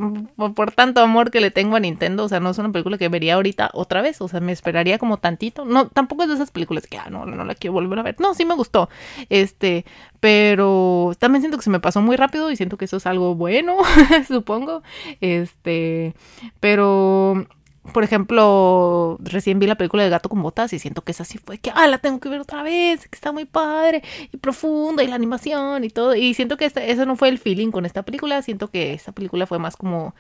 por 0.56 0.72
tanto 0.72 1.02
amor 1.02 1.32
que 1.32 1.42
le 1.42 1.52
tengo 1.52 1.76
a 1.76 1.80
Nintendo, 1.80 2.26
o 2.26 2.30
sea, 2.30 2.40
no 2.40 2.50
es 2.50 2.58
una 2.58 2.72
película 2.72 2.98
que 2.98 3.10
vería 3.10 3.36
ahorita 3.36 3.70
otra 3.74 4.02
vez, 4.02 4.22
o 4.22 4.28
sea, 4.28 4.40
me 4.40 4.52
esperaría 4.52 4.98
como 4.98 5.18
tantito. 5.18 5.66
No, 5.66 5.88
tampoco 5.90 6.24
es 6.24 6.30
de 6.30 6.36
esas 6.36 6.52
películas 6.52 6.88
que, 6.88 6.98
ah, 6.98 7.10
no, 7.10 7.26
no 7.26 7.44
la 7.44 7.56
quiero 7.56 7.74
volver 7.74 8.00
a 8.00 8.04
ver. 8.04 8.16
No, 8.20 8.34
sí 8.34 8.46
me 8.46 8.56
gustó. 8.56 8.90
Este, 9.30 9.86
pero 10.20 11.12
también 11.20 11.42
siento 11.42 11.58
que 11.58 11.64
se 11.64 11.70
me 11.70 11.80
pasó 11.80 12.02
muy 12.02 12.16
rápido 12.16 12.52
y 12.52 12.56
siento 12.56 12.78
que 12.78 12.86
eso 12.86 12.98
es 12.98 13.06
algo 13.06 13.36
bueno, 13.36 13.78
supongo. 14.28 14.84
Este, 15.22 16.14
pero 16.60 17.48
por 17.94 18.04
ejemplo, 18.04 19.18
recién 19.22 19.60
vi 19.60 19.68
la 19.68 19.76
película 19.76 20.04
de 20.04 20.10
Gato 20.10 20.30
con 20.30 20.42
Botas 20.42 20.74
y 20.74 20.80
siento 20.80 21.04
que 21.04 21.12
esa 21.12 21.24
sí 21.26 21.38
fue 21.38 21.58
que, 21.58 21.72
ah, 21.74 21.88
la 21.88 22.00
tengo 22.00 22.20
que 22.20 22.30
ver 22.30 22.42
otra 22.42 22.64
vez, 22.64 23.08
que 23.08 23.16
está 23.16 23.32
muy 23.32 23.46
padre 23.46 24.04
y 24.32 24.38
profunda 24.38 25.04
y 25.04 25.08
la 25.08 25.16
animación 25.16 25.84
y 25.84 25.90
todo. 25.90 26.16
Y 26.16 26.34
siento 26.34 26.58
que 26.58 26.66
este, 26.66 26.92
eso 26.92 27.06
no 27.06 27.16
fue 27.16 27.30
el 27.30 27.38
feeling 27.38 27.72
con 27.72 27.86
esta 27.86 28.04
película, 28.04 28.42
siento 28.42 28.70
que 28.70 28.94
esta 28.94 29.12
película 29.12 29.48
fue 29.48 29.60
más 29.60 29.78
como, 29.78 30.16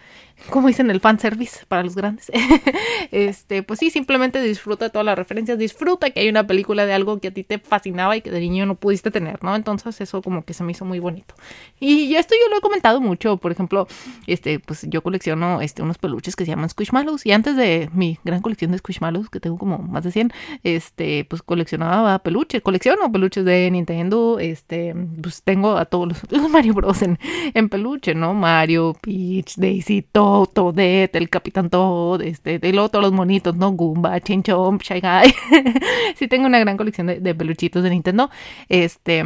como 0.50 0.68
dicen, 0.68 0.90
el 0.90 1.02
fanservice 1.02 1.66
para 1.68 1.84
los 1.84 1.96
grandes. 1.96 2.32
este, 3.12 3.64
pues 3.64 3.80
sí, 3.80 3.90
simplemente 3.90 4.42
disfruta 4.42 4.90
todas 4.90 5.06
las 5.06 5.18
referencias, 5.18 5.58
disfruta 5.58 6.10
que 6.10 6.22
hay 6.22 6.30
una 6.30 6.48
película 6.48 6.86
de 6.86 6.94
algo 6.94 7.20
que 7.20 7.30
a 7.30 7.32
ti 7.32 7.44
te 7.44 7.60
fascinaba 7.60 8.16
y 8.16 8.22
que 8.22 8.32
de 8.32 8.40
niño 8.40 8.66
no 8.66 8.76
pudiste 8.76 9.12
tener, 9.12 9.44
¿no? 9.44 9.56
Entonces 9.56 10.00
eso 10.02 10.22
como 10.22 10.44
que 10.46 10.54
se 10.54 10.64
me 10.64 10.72
hizo 10.72 10.86
muy 10.86 11.00
bonito. 11.00 11.36
Y 11.80 12.16
esto 12.16 12.36
yo 12.42 12.50
lo 12.50 12.58
he 12.58 12.62
comentado 12.62 13.02
mucho, 13.02 13.38
por 13.38 13.52
ejemplo, 13.52 13.88
este, 14.26 14.60
pues 14.60 14.86
yo 14.88 15.02
colecciono 15.02 15.62
este, 15.62 15.82
unos 15.82 15.98
peluches 15.98 16.36
que 16.36 16.46
se 16.46 16.52
llaman 16.52 16.70
Squishmallows 16.70 17.26
y 17.26 17.32
antes 17.32 17.57
de 17.58 17.90
mi 17.94 18.18
gran 18.24 18.42
colección 18.42 18.72
de 18.72 18.78
Squishmallows, 18.78 19.30
que 19.30 19.40
tengo 19.40 19.58
como 19.58 19.80
más 19.80 20.04
de 20.04 20.12
100, 20.12 20.32
este, 20.64 21.26
pues 21.26 21.42
coleccionaba 21.42 22.20
peluches, 22.20 22.62
colecciono 22.62 23.12
peluches 23.12 23.44
de 23.44 23.70
Nintendo, 23.72 24.40
este, 24.40 24.96
pues 25.22 25.44
tengo 25.44 25.78
a 25.78 25.86
todos 25.86 26.24
los, 26.32 26.50
Mario 26.50 26.74
Bros 26.74 27.02
en, 27.02 27.20
en, 27.54 27.70
peluche, 27.70 28.16
¿no? 28.16 28.34
Mario, 28.34 28.96
Peach, 29.02 29.56
Daisy, 29.58 30.04
Toad, 30.04 30.48
Toadette, 30.48 31.16
el 31.16 31.30
Capitán 31.30 31.70
Toad, 31.70 32.22
este, 32.22 32.60
y 32.62 32.72
luego 32.72 32.90
todos 32.90 33.04
los 33.04 33.14
monitos, 33.14 33.56
¿no? 33.56 33.72
Goomba, 33.72 34.20
Chinchomp, 34.22 34.82
Shy 34.82 35.02
Guy. 35.02 35.34
sí 36.16 36.28
tengo 36.28 36.46
una 36.46 36.60
gran 36.60 36.78
colección 36.78 37.08
de, 37.08 37.20
de 37.20 37.36
peluchitos 37.36 37.84
de 37.84 37.90
Nintendo, 37.90 38.30
este, 38.70 39.26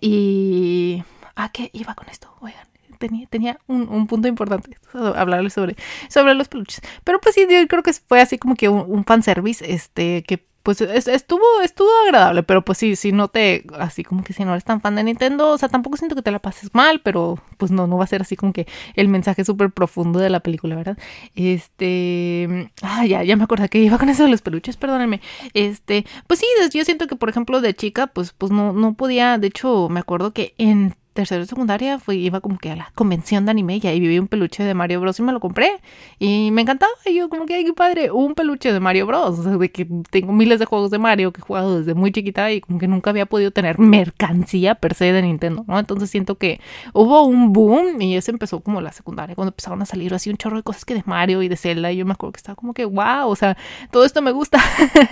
y... 0.00 1.02
¿A 1.36 1.44
ah, 1.44 1.52
qué 1.52 1.70
iba 1.72 1.94
con 1.94 2.08
esto? 2.08 2.28
Oigan 2.40 2.70
tenía, 3.00 3.26
tenía 3.26 3.58
un, 3.66 3.88
un, 3.88 4.06
punto 4.06 4.28
importante 4.28 4.76
hablarles 5.16 5.54
sobre, 5.54 5.74
sobre 6.08 6.34
los 6.34 6.48
peluches. 6.48 6.80
Pero 7.02 7.20
pues 7.20 7.34
sí, 7.34 7.46
yo 7.50 7.66
creo 7.66 7.82
que 7.82 7.92
fue 7.94 8.20
así 8.20 8.38
como 8.38 8.54
que 8.54 8.68
un, 8.68 8.84
un 8.86 9.04
fanservice, 9.04 9.64
este, 9.72 10.22
que 10.22 10.44
pues 10.62 10.82
estuvo, 10.82 11.62
estuvo 11.62 11.88
agradable, 12.04 12.42
pero 12.42 12.62
pues 12.62 12.76
sí, 12.76 12.94
si 12.94 13.12
no 13.12 13.28
te, 13.28 13.64
así 13.78 14.04
como 14.04 14.22
que 14.22 14.34
si 14.34 14.44
no 14.44 14.50
eres 14.52 14.64
tan 14.64 14.82
fan 14.82 14.94
de 14.94 15.02
Nintendo, 15.04 15.48
o 15.48 15.58
sea, 15.58 15.70
tampoco 15.70 15.96
siento 15.96 16.14
que 16.14 16.20
te 16.20 16.30
la 16.30 16.38
pases 16.38 16.74
mal, 16.74 17.00
pero 17.00 17.38
pues 17.56 17.70
no, 17.70 17.86
no 17.86 17.96
va 17.96 18.04
a 18.04 18.06
ser 18.06 18.20
así 18.20 18.36
como 18.36 18.52
que 18.52 18.66
el 18.94 19.08
mensaje 19.08 19.42
súper 19.44 19.70
profundo 19.70 20.18
de 20.18 20.28
la 20.28 20.40
película, 20.40 20.76
¿verdad? 20.76 20.98
Este, 21.34 22.70
ah, 22.82 23.06
ya, 23.06 23.22
ya 23.24 23.36
me 23.36 23.44
acordé 23.44 23.70
que 23.70 23.78
iba 23.78 23.96
con 23.96 24.10
eso 24.10 24.24
de 24.24 24.30
los 24.30 24.42
peluches, 24.42 24.76
perdónenme. 24.76 25.22
Este, 25.54 26.04
pues 26.26 26.40
sí, 26.40 26.46
yo 26.74 26.84
siento 26.84 27.06
que, 27.06 27.16
por 27.16 27.30
ejemplo, 27.30 27.62
de 27.62 27.72
chica, 27.72 28.08
pues, 28.08 28.32
pues 28.32 28.52
no, 28.52 28.74
no 28.74 28.92
podía, 28.94 29.38
de 29.38 29.46
hecho, 29.46 29.88
me 29.88 30.00
acuerdo 30.00 30.32
que 30.32 30.54
en 30.58 30.94
tercero 31.12 31.40
de 31.40 31.46
secundaria 31.46 31.98
fui, 31.98 32.16
iba 32.16 32.40
como 32.40 32.58
que 32.58 32.70
a 32.70 32.76
la 32.76 32.92
convención 32.94 33.44
de 33.44 33.50
anime 33.50 33.80
y 33.82 33.86
ahí 33.86 34.00
viví 34.00 34.18
un 34.18 34.28
peluche 34.28 34.62
de 34.62 34.74
Mario 34.74 35.00
Bros 35.00 35.18
y 35.18 35.22
me 35.22 35.32
lo 35.32 35.40
compré 35.40 35.80
y 36.18 36.50
me 36.52 36.62
encantaba 36.62 36.92
y 37.04 37.14
yo 37.14 37.28
como 37.28 37.46
que 37.46 37.54
ay 37.54 37.64
qué 37.64 37.72
padre 37.72 38.10
un 38.10 38.34
peluche 38.34 38.72
de 38.72 38.80
Mario 38.80 39.06
Bros 39.06 39.38
o 39.38 39.42
sea 39.42 39.56
de 39.56 39.70
que 39.70 39.86
tengo 40.10 40.32
miles 40.32 40.58
de 40.58 40.66
juegos 40.66 40.90
de 40.90 40.98
Mario 40.98 41.32
que 41.32 41.40
he 41.40 41.42
jugado 41.42 41.78
desde 41.78 41.94
muy 41.94 42.12
chiquita 42.12 42.52
y 42.52 42.60
como 42.60 42.78
que 42.78 42.86
nunca 42.86 43.10
había 43.10 43.26
podido 43.26 43.50
tener 43.50 43.78
mercancía 43.78 44.76
per 44.76 44.94
se 44.94 45.12
de 45.12 45.22
Nintendo 45.22 45.64
no 45.66 45.78
entonces 45.78 46.10
siento 46.10 46.36
que 46.36 46.60
hubo 46.92 47.24
un 47.24 47.52
boom 47.52 48.00
y 48.00 48.16
eso 48.16 48.30
empezó 48.30 48.60
como 48.60 48.80
la 48.80 48.92
secundaria 48.92 49.34
cuando 49.34 49.50
empezaron 49.50 49.82
a 49.82 49.86
salir 49.86 50.14
así 50.14 50.30
un 50.30 50.36
chorro 50.36 50.58
de 50.58 50.62
cosas 50.62 50.84
que 50.84 50.94
de 50.94 51.02
Mario 51.06 51.42
y 51.42 51.48
de 51.48 51.56
Zelda 51.56 51.90
y 51.90 51.96
yo 51.96 52.06
me 52.06 52.12
acuerdo 52.12 52.32
que 52.32 52.38
estaba 52.38 52.56
como 52.56 52.72
que 52.72 52.84
wow 52.84 53.28
o 53.28 53.36
sea 53.36 53.56
todo 53.90 54.04
esto 54.04 54.22
me 54.22 54.30
gusta 54.30 54.60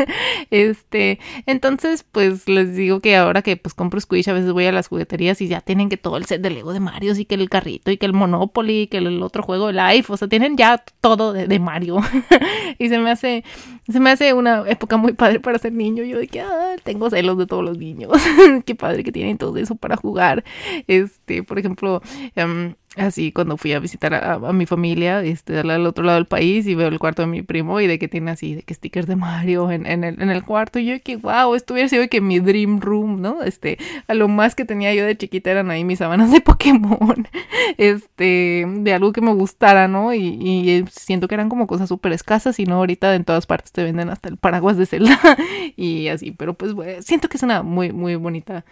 este 0.51 1.19
entonces 1.47 2.05
pues 2.11 2.49
les 2.49 2.77
digo 2.77 3.01
que 3.01 3.17
ahora 3.17 3.43
que 3.43 3.57
pues 3.57 3.75
compro 3.75 4.01
Squish 4.01 4.31
a 4.31 4.33
veces 4.33 4.53
voy 4.53 4.67
a 4.67 4.73
las 4.73 4.89
jugueterías 4.89 5.41
y 5.41 5.49
ya 5.49 5.61
tienen 5.61 5.88
que 5.89 5.97
todo 5.97 6.17
el 6.17 6.25
set 6.25 6.41
de 6.41 6.51
Lego 6.51 6.73
de 6.73 6.81
Mario, 6.81 7.15
y 7.17 7.25
que 7.25 7.35
el 7.35 7.49
carrito, 7.49 7.91
y 7.91 7.97
que 7.97 8.07
el 8.07 8.13
Monopoly, 8.13 8.83
y 8.83 8.87
que 8.87 8.99
el 8.99 9.23
otro 9.23 9.43
juego 9.43 9.69
de 9.69 9.75
Life, 9.75 10.13
o 10.13 10.17
sea, 10.17 10.29
tienen 10.29 10.57
ya 10.57 10.83
todo 11.01 11.33
de, 11.33 11.59
Mario. 11.59 11.99
y 12.79 12.89
se 12.89 12.99
me 12.99 13.11
hace, 13.11 13.45
se 13.89 14.01
me 14.01 14.11
hace 14.11 14.33
una 14.35 14.65
época 14.69 14.97
muy 14.97 15.13
padre 15.13 15.41
para 15.41 15.59
ser 15.59 15.73
niño. 15.73 16.05
Yo 16.05 16.19
de 16.19 16.29
que 16.29 16.41
ah, 16.41 16.77
tengo 16.85 17.11
celos 17.11 17.39
de 17.39 17.47
todos 17.47 17.65
los 17.65 17.79
niños. 17.79 18.13
Qué 18.65 18.75
padre 18.75 19.05
que 19.05 19.13
tienen 19.13 19.39
todo 19.39 19.57
eso 19.57 19.75
para 19.75 19.97
jugar. 19.97 20.45
Este, 20.87 21.43
por 21.43 21.59
ejemplo, 21.59 22.03
um, 22.37 22.75
así 22.97 23.33
cuando 23.33 23.57
fui 23.57 23.73
a 23.73 23.79
visitar 23.79 24.15
a, 24.15 24.39
mi 24.53 24.67
familia 24.67 25.23
este 25.23 25.59
al 25.59 25.87
otro 25.87 26.05
lado 26.05 26.17
del 26.17 26.27
país 26.27 26.67
y 26.67 26.75
veo 26.75 26.89
el 26.89 26.99
cuarto 26.99 27.23
de 27.23 27.29
mi 27.29 27.43
primo 27.43 27.81
y 27.81 27.87
de 27.87 27.99
que 27.99 28.09
tiene 28.09 28.31
así 28.31 28.57
de 28.57 28.63
que 28.63 28.75
stickers 28.75 29.07
de 29.07 29.17
Mario 29.17 29.71
en, 29.71 29.87
en, 29.87 30.05
el, 30.05 30.21
en 30.21 30.31
el 30.31 30.45
cuarto. 30.45 30.79
Y 30.79 30.87
yo 30.87 31.01
que 31.03 31.17
wow 31.17 31.55
esto 31.55 31.75
hubiera 31.75 31.89
sido 31.89 32.09
que 32.09 32.21
mi 32.21 32.41
dream 32.41 32.81
room 32.81 33.21
no 33.21 33.43
este 33.43 33.79
a 34.07 34.15
lo 34.15 34.29
más 34.29 34.55
que 34.55 34.65
tenía 34.65 34.95
yo 34.95 35.05
de 35.05 35.17
chiquita 35.17 35.51
eran 35.51 35.71
ahí 35.71 35.85
mis 35.85 35.99
sábanas 35.99 36.31
de 36.33 36.41
Pokémon 36.49 37.29
este 37.77 38.67
de 38.67 38.95
algo 38.95 39.13
que 39.13 39.21
me 39.21 39.33
gustara 39.35 39.87
no 39.89 40.15
y, 40.15 40.21
y 40.21 40.85
siento 40.91 41.29
que 41.29 41.35
eran 41.35 41.49
como 41.49 41.67
cosas 41.67 41.89
súper 41.89 42.13
escasas 42.13 42.59
y 42.59 42.65
no 42.65 42.77
ahorita 42.77 43.15
en 43.15 43.25
todas 43.25 43.47
partes 43.47 43.73
te 43.73 43.85
venden 43.85 44.09
hasta 44.09 44.29
el 44.29 44.37
paraguas 44.37 44.77
de 44.77 44.87
Zelda 44.87 45.19
y 45.77 46.09
así. 46.09 46.33
Pero 46.33 46.55
pues 46.55 46.75
siento 47.05 47.29
que 47.29 47.37
es 47.37 47.43
una 47.43 47.63
muy 47.63 47.93
muy 47.93 48.17
bonita 48.17 48.65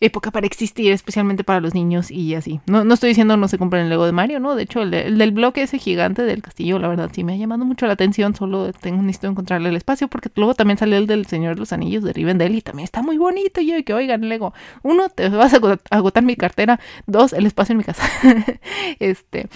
época 0.00 0.30
para 0.30 0.46
existir, 0.46 0.92
especialmente 0.92 1.44
para 1.44 1.60
los 1.60 1.74
niños 1.74 2.10
y 2.10 2.34
así. 2.34 2.60
No, 2.66 2.84
no 2.84 2.94
estoy 2.94 3.08
diciendo 3.08 3.36
no 3.36 3.48
se 3.48 3.58
compren 3.58 3.84
el 3.84 3.90
Lego 3.90 4.06
de 4.06 4.12
Mario, 4.12 4.40
¿no? 4.40 4.54
De 4.54 4.62
hecho, 4.62 4.82
el, 4.82 4.90
del 4.90 5.32
bloque 5.32 5.62
ese 5.62 5.78
gigante 5.78 6.22
del 6.22 6.42
castillo, 6.42 6.78
la 6.78 6.88
verdad, 6.88 7.10
sí 7.12 7.24
me 7.24 7.34
ha 7.34 7.36
llamado 7.36 7.64
mucho 7.64 7.86
la 7.86 7.92
atención. 7.92 8.34
Solo 8.34 8.72
tengo 8.72 9.02
necesito 9.02 9.28
encontrarle 9.28 9.68
el 9.68 9.76
espacio 9.76 10.08
porque 10.08 10.30
luego 10.34 10.54
también 10.54 10.78
sale 10.78 10.96
el 10.96 11.06
del 11.06 11.26
Señor 11.26 11.54
de 11.54 11.60
los 11.60 11.72
Anillos 11.72 12.02
de 12.02 12.12
Rivendell 12.12 12.54
y 12.54 12.62
también 12.62 12.84
está 12.84 13.02
muy 13.02 13.18
bonito. 13.18 13.60
Yo, 13.60 13.82
que 13.84 13.94
oigan, 13.94 14.28
Lego, 14.28 14.54
uno, 14.82 15.08
te 15.08 15.28
vas 15.28 15.54
a 15.54 15.60
agotar 15.90 16.22
mi 16.22 16.36
cartera, 16.36 16.80
dos, 17.06 17.32
el 17.32 17.46
espacio 17.46 17.72
en 17.72 17.78
mi 17.78 17.84
casa. 17.84 18.02
este, 18.98 19.48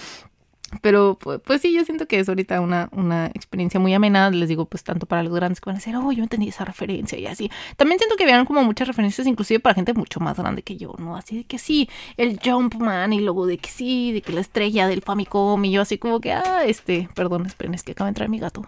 pero 0.81 1.17
pues, 1.17 1.61
sí, 1.61 1.73
yo 1.73 1.83
siento 1.85 2.07
que 2.07 2.19
es 2.19 2.29
ahorita 2.29 2.61
una, 2.61 2.89
una 2.91 3.27
experiencia 3.27 3.79
muy 3.79 3.93
amena, 3.93 4.29
les 4.29 4.49
digo, 4.49 4.65
pues 4.65 4.83
tanto 4.83 5.05
para 5.05 5.23
los 5.23 5.33
grandes 5.33 5.61
que 5.61 5.69
van 5.69 5.75
a 5.75 5.79
decir, 5.79 5.95
oh, 5.95 6.11
yo 6.11 6.23
entendí 6.23 6.47
esa 6.47 6.65
referencia 6.65 7.17
y 7.17 7.27
así. 7.27 7.51
También 7.77 7.99
siento 7.99 8.15
que 8.15 8.25
vieron 8.25 8.45
como 8.45 8.63
muchas 8.63 8.87
referencias, 8.87 9.27
inclusive 9.27 9.59
para 9.59 9.75
gente 9.75 9.93
mucho 9.93 10.19
más 10.19 10.37
grande 10.37 10.61
que 10.63 10.77
yo, 10.77 10.93
¿no? 10.97 11.15
Así 11.15 11.37
de 11.37 11.43
que 11.45 11.57
sí, 11.57 11.89
el 12.17 12.39
Jumpman 12.43 13.13
y 13.13 13.21
luego 13.21 13.45
de 13.45 13.57
que 13.57 13.69
sí, 13.69 14.11
de 14.11 14.21
que 14.21 14.31
la 14.33 14.41
estrella 14.41 14.87
del 14.87 15.01
Famicom 15.01 15.63
y 15.65 15.71
yo 15.71 15.81
así 15.81 15.97
como 15.97 16.19
que, 16.19 16.33
ah, 16.33 16.63
este, 16.65 17.09
perdón, 17.15 17.45
esperen, 17.45 17.73
es 17.73 17.83
que 17.83 17.91
acaba 17.93 18.07
de 18.07 18.11
entrar 18.11 18.29
mi 18.29 18.39
gato. 18.39 18.65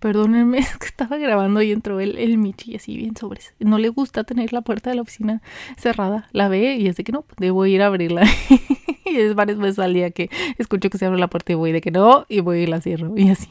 Perdónenme, 0.00 0.58
es 0.58 0.76
que 0.78 0.86
estaba 0.86 1.18
grabando 1.18 1.62
y 1.62 1.72
entró 1.72 2.00
el, 2.00 2.18
el 2.18 2.38
Michi 2.38 2.74
así 2.74 2.96
bien 2.96 3.16
sobres. 3.16 3.54
No 3.60 3.78
le 3.78 3.90
gusta 3.90 4.24
tener 4.24 4.52
la 4.52 4.62
puerta 4.62 4.90
de 4.90 4.96
la 4.96 5.02
oficina 5.02 5.42
cerrada. 5.76 6.28
La 6.32 6.48
ve 6.48 6.76
y 6.76 6.88
es 6.88 6.96
de 6.96 7.04
que 7.04 7.12
no, 7.12 7.24
debo 7.38 7.66
ir 7.66 7.82
a 7.82 7.86
abrirla. 7.86 8.22
y 9.04 9.16
es 9.16 9.34
varias 9.34 9.58
veces 9.58 9.78
al 9.78 9.92
día 9.92 10.10
que 10.10 10.30
escucho 10.58 10.88
que 10.88 10.98
se 10.98 11.04
abre 11.04 11.18
la 11.18 11.28
puerta 11.28 11.52
y 11.52 11.54
voy 11.54 11.72
de 11.72 11.80
que 11.80 11.90
no, 11.90 12.24
y 12.28 12.40
voy 12.40 12.60
y 12.60 12.66
la 12.66 12.80
cierro. 12.80 13.16
Y 13.16 13.28
así. 13.28 13.48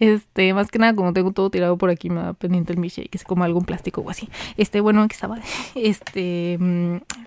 Este, 0.00 0.52
más 0.54 0.70
que 0.70 0.78
nada, 0.78 0.94
como 0.94 1.12
tengo 1.12 1.32
todo 1.32 1.50
tirado 1.50 1.78
por 1.78 1.90
aquí, 1.90 2.10
me 2.10 2.20
da 2.20 2.32
pendiente 2.32 2.72
el 2.72 2.78
Michi 2.78 3.08
que 3.08 3.18
se 3.18 3.24
coma 3.24 3.44
algún 3.44 3.64
plástico 3.64 4.00
o 4.00 4.10
así. 4.10 4.28
Este, 4.56 4.80
bueno, 4.80 5.06
que 5.06 5.14
estaba. 5.14 5.38
Este. 5.74 6.58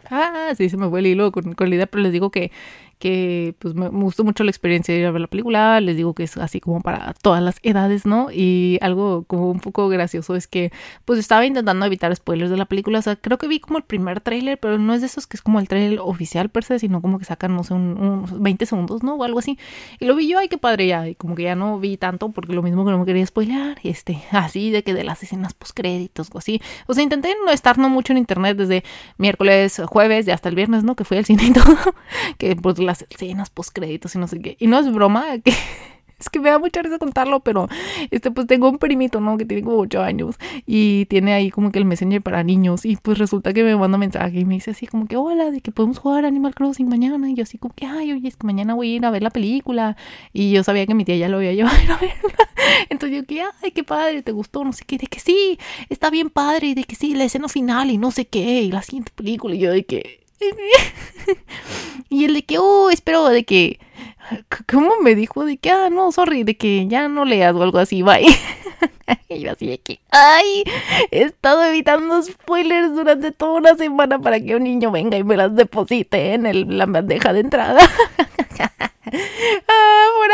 Ah, 0.09 0.53
sí, 0.55 0.69
se 0.69 0.77
me 0.77 0.89
fue 0.89 0.99
el 0.99 1.07
hilo 1.07 1.31
con, 1.31 1.53
con 1.53 1.69
la 1.69 1.75
idea, 1.75 1.87
pero 1.87 2.03
les 2.03 2.11
digo 2.11 2.31
que 2.31 2.51
que 2.99 3.55
pues 3.59 3.73
me, 3.75 3.87
gustó 3.87 4.25
mucho 4.25 4.43
la 4.43 4.51
experiencia 4.51 4.93
de 4.93 4.99
ir 4.99 5.05
a 5.07 5.11
ver 5.11 5.21
la 5.21 5.27
película, 5.27 5.79
les 5.79 5.95
digo 5.95 6.13
que 6.13 6.23
es 6.23 6.35
así 6.37 6.59
como 6.59 6.81
para 6.81 7.13
todas 7.13 7.41
las 7.41 7.55
edades, 7.63 8.05
¿no? 8.05 8.27
Y 8.29 8.77
algo 8.81 9.23
como 9.23 9.49
un 9.49 9.61
poco 9.61 9.87
gracioso 9.87 10.35
es 10.35 10.47
que 10.47 10.71
pues 11.05 11.17
estaba 11.17 11.45
intentando 11.45 11.85
evitar 11.85 12.13
spoilers 12.13 12.51
de 12.51 12.57
la 12.57 12.65
película, 12.65 12.99
o 12.99 13.01
sea, 13.01 13.15
creo 13.15 13.37
que 13.37 13.47
vi 13.47 13.61
como 13.61 13.77
el 13.77 13.85
primer 13.85 14.19
tráiler, 14.19 14.59
pero 14.59 14.77
no 14.77 14.93
es 14.93 14.99
de 14.99 15.07
esos 15.07 15.27
que 15.27 15.37
es 15.37 15.41
como 15.41 15.59
el 15.59 15.69
tráiler 15.69 15.99
oficial 16.01 16.49
per 16.49 16.65
se, 16.65 16.77
sino 16.77 17.01
como 17.01 17.19
que 17.19 17.25
sacan, 17.25 17.55
no 17.55 17.63
sé, 17.63 17.73
unos 17.73 18.37
20 18.37 18.65
segundos, 18.65 19.01
¿no? 19.01 19.15
O 19.15 19.23
algo 19.23 19.39
así. 19.39 19.57
Y 19.99 20.05
lo 20.05 20.15
vi 20.15 20.27
yo, 20.27 20.37
ay, 20.37 20.49
qué 20.49 20.57
padre 20.57 20.87
ya, 20.87 21.07
y 21.07 21.15
como 21.15 21.35
que 21.35 21.43
ya 21.43 21.55
no 21.55 21.79
vi 21.79 21.95
tanto 21.95 22.29
porque 22.29 22.51
lo 22.53 22.61
mismo 22.61 22.83
que 22.83 22.91
no 22.91 22.99
me 22.99 23.05
quería 23.05 23.25
spoilear, 23.25 23.77
este, 23.83 24.21
así 24.31 24.71
de 24.71 24.83
que 24.83 24.93
de 24.93 25.05
las 25.05 25.23
escenas 25.23 25.53
post 25.53 25.73
créditos 25.73 26.29
o 26.33 26.37
así. 26.37 26.61
O 26.85 26.93
sea, 26.93 27.01
intenté 27.01 27.33
no 27.45 27.51
estar 27.51 27.77
no 27.77 27.87
mucho 27.87 28.11
en 28.11 28.17
internet 28.17 28.57
desde 28.57 28.83
miércoles, 29.17 29.81
jueves 29.85 29.98
y 30.07 30.31
hasta 30.31 30.49
el 30.49 30.55
viernes, 30.55 30.83
¿no? 30.83 30.95
Que 30.95 31.03
fui 31.03 31.17
al 31.17 31.25
cine 31.25 31.43
y 31.45 31.53
todo, 31.53 31.75
que 32.37 32.55
pues 32.55 32.79
las 32.79 33.05
escenas 33.09 33.49
post 33.49 33.71
créditos 33.73 34.15
y 34.15 34.19
no 34.19 34.27
sé 34.27 34.41
qué. 34.41 34.55
Y 34.59 34.67
no 34.67 34.79
es 34.79 34.91
broma, 34.91 35.39
que 35.39 35.53
es 36.19 36.29
que 36.29 36.39
me 36.39 36.49
da 36.49 36.59
mucha 36.59 36.81
risa 36.81 36.97
contarlo, 36.97 37.39
pero 37.39 37.67
este 38.11 38.31
pues 38.31 38.47
tengo 38.47 38.69
un 38.69 38.77
primito, 38.77 39.21
¿no? 39.21 39.37
Que 39.37 39.45
tiene 39.45 39.63
como 39.63 39.77
8 39.77 40.01
años 40.01 40.35
y 40.65 41.05
tiene 41.05 41.33
ahí 41.33 41.49
como 41.49 41.71
que 41.71 41.79
el 41.79 41.85
Messenger 41.85 42.21
para 42.21 42.43
niños 42.43 42.85
y 42.85 42.97
pues 42.97 43.17
resulta 43.17 43.53
que 43.53 43.63
me 43.63 43.75
manda 43.75 43.97
mensaje 43.97 44.39
y 44.39 44.45
me 44.45 44.55
dice 44.55 44.71
así 44.71 44.87
como 44.87 45.07
que 45.07 45.17
hola, 45.17 45.51
de 45.51 45.61
que 45.61 45.71
podemos 45.71 45.99
jugar 45.99 46.25
Animal 46.25 46.55
Crossing 46.55 46.89
mañana 46.89 47.29
y 47.29 47.35
yo 47.35 47.43
así 47.43 47.57
como 47.57 47.73
que 47.73 47.85
ay, 47.85 48.11
oye, 48.11 48.27
es 48.27 48.35
que 48.35 48.45
mañana 48.45 48.73
voy 48.73 48.93
a 48.93 48.95
ir 48.95 49.05
a 49.05 49.11
ver 49.11 49.23
la 49.23 49.29
película 49.29 49.95
y 50.33 50.51
yo 50.51 50.63
sabía 50.63 50.85
que 50.85 50.93
mi 50.93 51.05
tía 51.05 51.15
ya 51.15 51.29
lo 51.29 51.37
había 51.37 51.53
llevado 51.59 51.93
a 51.93 51.97
verla. 51.97 52.49
Entonces 52.89 53.17
yo 53.17 53.25
que 53.25 53.41
ay, 53.41 53.71
qué 53.71 53.83
padre, 53.83 54.21
te 54.21 54.31
gustó, 54.31 54.63
no 54.63 54.73
sé 54.73 54.83
qué, 54.85 54.97
de 54.97 55.07
que 55.07 55.19
sí, 55.19 55.57
está 55.89 56.09
bien 56.09 56.29
padre 56.29 56.67
y 56.67 56.73
de 56.75 56.83
que 56.83 56.95
sí, 56.95 57.15
la 57.15 57.23
escena 57.23 57.47
final 57.47 57.89
y 57.91 57.97
no 57.97 58.11
sé 58.11 58.25
qué 58.25 58.61
y 58.61 58.71
la 58.71 58.81
siguiente 58.81 59.11
película 59.15 59.55
y 59.55 59.59
yo 59.59 59.71
de 59.71 59.85
que 59.85 60.19
y 62.09 62.25
el 62.25 62.33
de 62.33 62.43
que, 62.43 62.57
oh, 62.59 62.89
espero 62.89 63.27
de 63.29 63.43
que, 63.43 63.79
¿cómo 64.71 64.99
me 65.01 65.15
dijo? 65.15 65.45
De 65.45 65.57
que, 65.57 65.71
ah, 65.71 65.89
no, 65.89 66.11
sorry, 66.11 66.43
de 66.43 66.57
que 66.57 66.87
ya 66.87 67.07
no 67.07 67.25
leas 67.25 67.55
o 67.55 67.63
algo 67.63 67.79
así, 67.79 68.01
bye. 68.01 68.25
y 69.29 69.39
yo 69.39 69.51
así 69.51 69.67
de 69.67 69.79
que, 69.79 69.99
ay, 70.11 70.63
he 71.11 71.23
estado 71.23 71.63
evitando 71.63 72.21
spoilers 72.21 72.93
durante 72.93 73.31
toda 73.31 73.53
una 73.53 73.75
semana 73.75 74.19
para 74.19 74.39
que 74.39 74.55
un 74.55 74.63
niño 74.63 74.91
venga 74.91 75.17
y 75.17 75.23
me 75.23 75.37
las 75.37 75.55
deposite 75.55 76.33
en 76.33 76.45
el, 76.45 76.77
la 76.77 76.85
bandeja 76.85 77.33
de 77.33 77.39
entrada. 77.41 77.79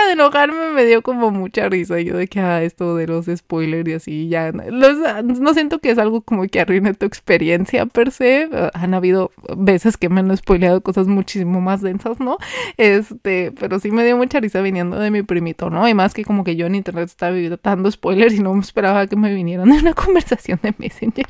ah, 0.06 0.08
de 0.08 0.14
enojarme 0.14 0.70
me 0.72 0.86
dio 0.86 1.02
como 1.02 1.32
mucha 1.32 1.70
risa. 1.70 2.00
Yo 2.00 2.18
de 2.18 2.28
que 2.28 2.40
ah, 2.40 2.64
esto 2.64 2.96
de 2.96 3.08
los 3.08 3.26
spoilers 3.26 3.88
y 3.90 3.94
así 3.94 4.30
ya 4.30 4.52
no 4.52 5.54
siento 5.54 5.80
que 5.80 5.92
es 5.92 5.98
algo 5.98 6.22
como 6.22 6.48
que 6.48 6.60
arruine 6.60 6.94
tu 6.94 7.06
experiencia 7.06 7.86
per 7.86 8.12
se. 8.12 8.50
Ah, 8.52 8.72
han 8.74 8.94
habido 8.94 9.32
veces 9.58 9.98
que 9.98 10.10
me 10.10 10.22
han 10.22 10.36
spoileado 10.36 10.82
cosas 10.82 11.08
muchísimo 11.08 11.62
más 11.62 11.82
densas 11.82 12.20
no 12.20 12.38
este 12.78 13.52
pero 13.60 13.80
sí 13.80 13.92
me 13.92 14.06
dio 14.06 14.18
mucha 14.18 14.40
risa 14.40 14.62
viniendo 14.62 15.00
de 15.00 15.12
mi 15.12 15.24
primito 15.24 15.70
no 15.70 15.88
y 15.88 15.94
más 15.94 16.14
que 16.14 16.24
como 16.24 16.44
que 16.44 16.56
yo 16.56 16.66
en 16.66 16.76
internet 16.76 17.06
estaba 17.06 17.36
dando 17.64 17.92
spoilers 17.92 18.34
y 18.34 18.40
no 18.40 18.54
me 18.54 18.62
esperaba 18.62 19.08
que 19.08 19.16
me 19.16 19.34
vinieran 19.34 19.70
de 19.70 19.80
una 19.80 19.94
conversación 20.06 20.60
de 20.62 20.74
messenger. 20.78 21.28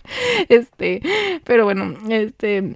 Este 0.50 1.02
pero 1.44 1.66
bueno 1.66 1.94
este 2.10 2.74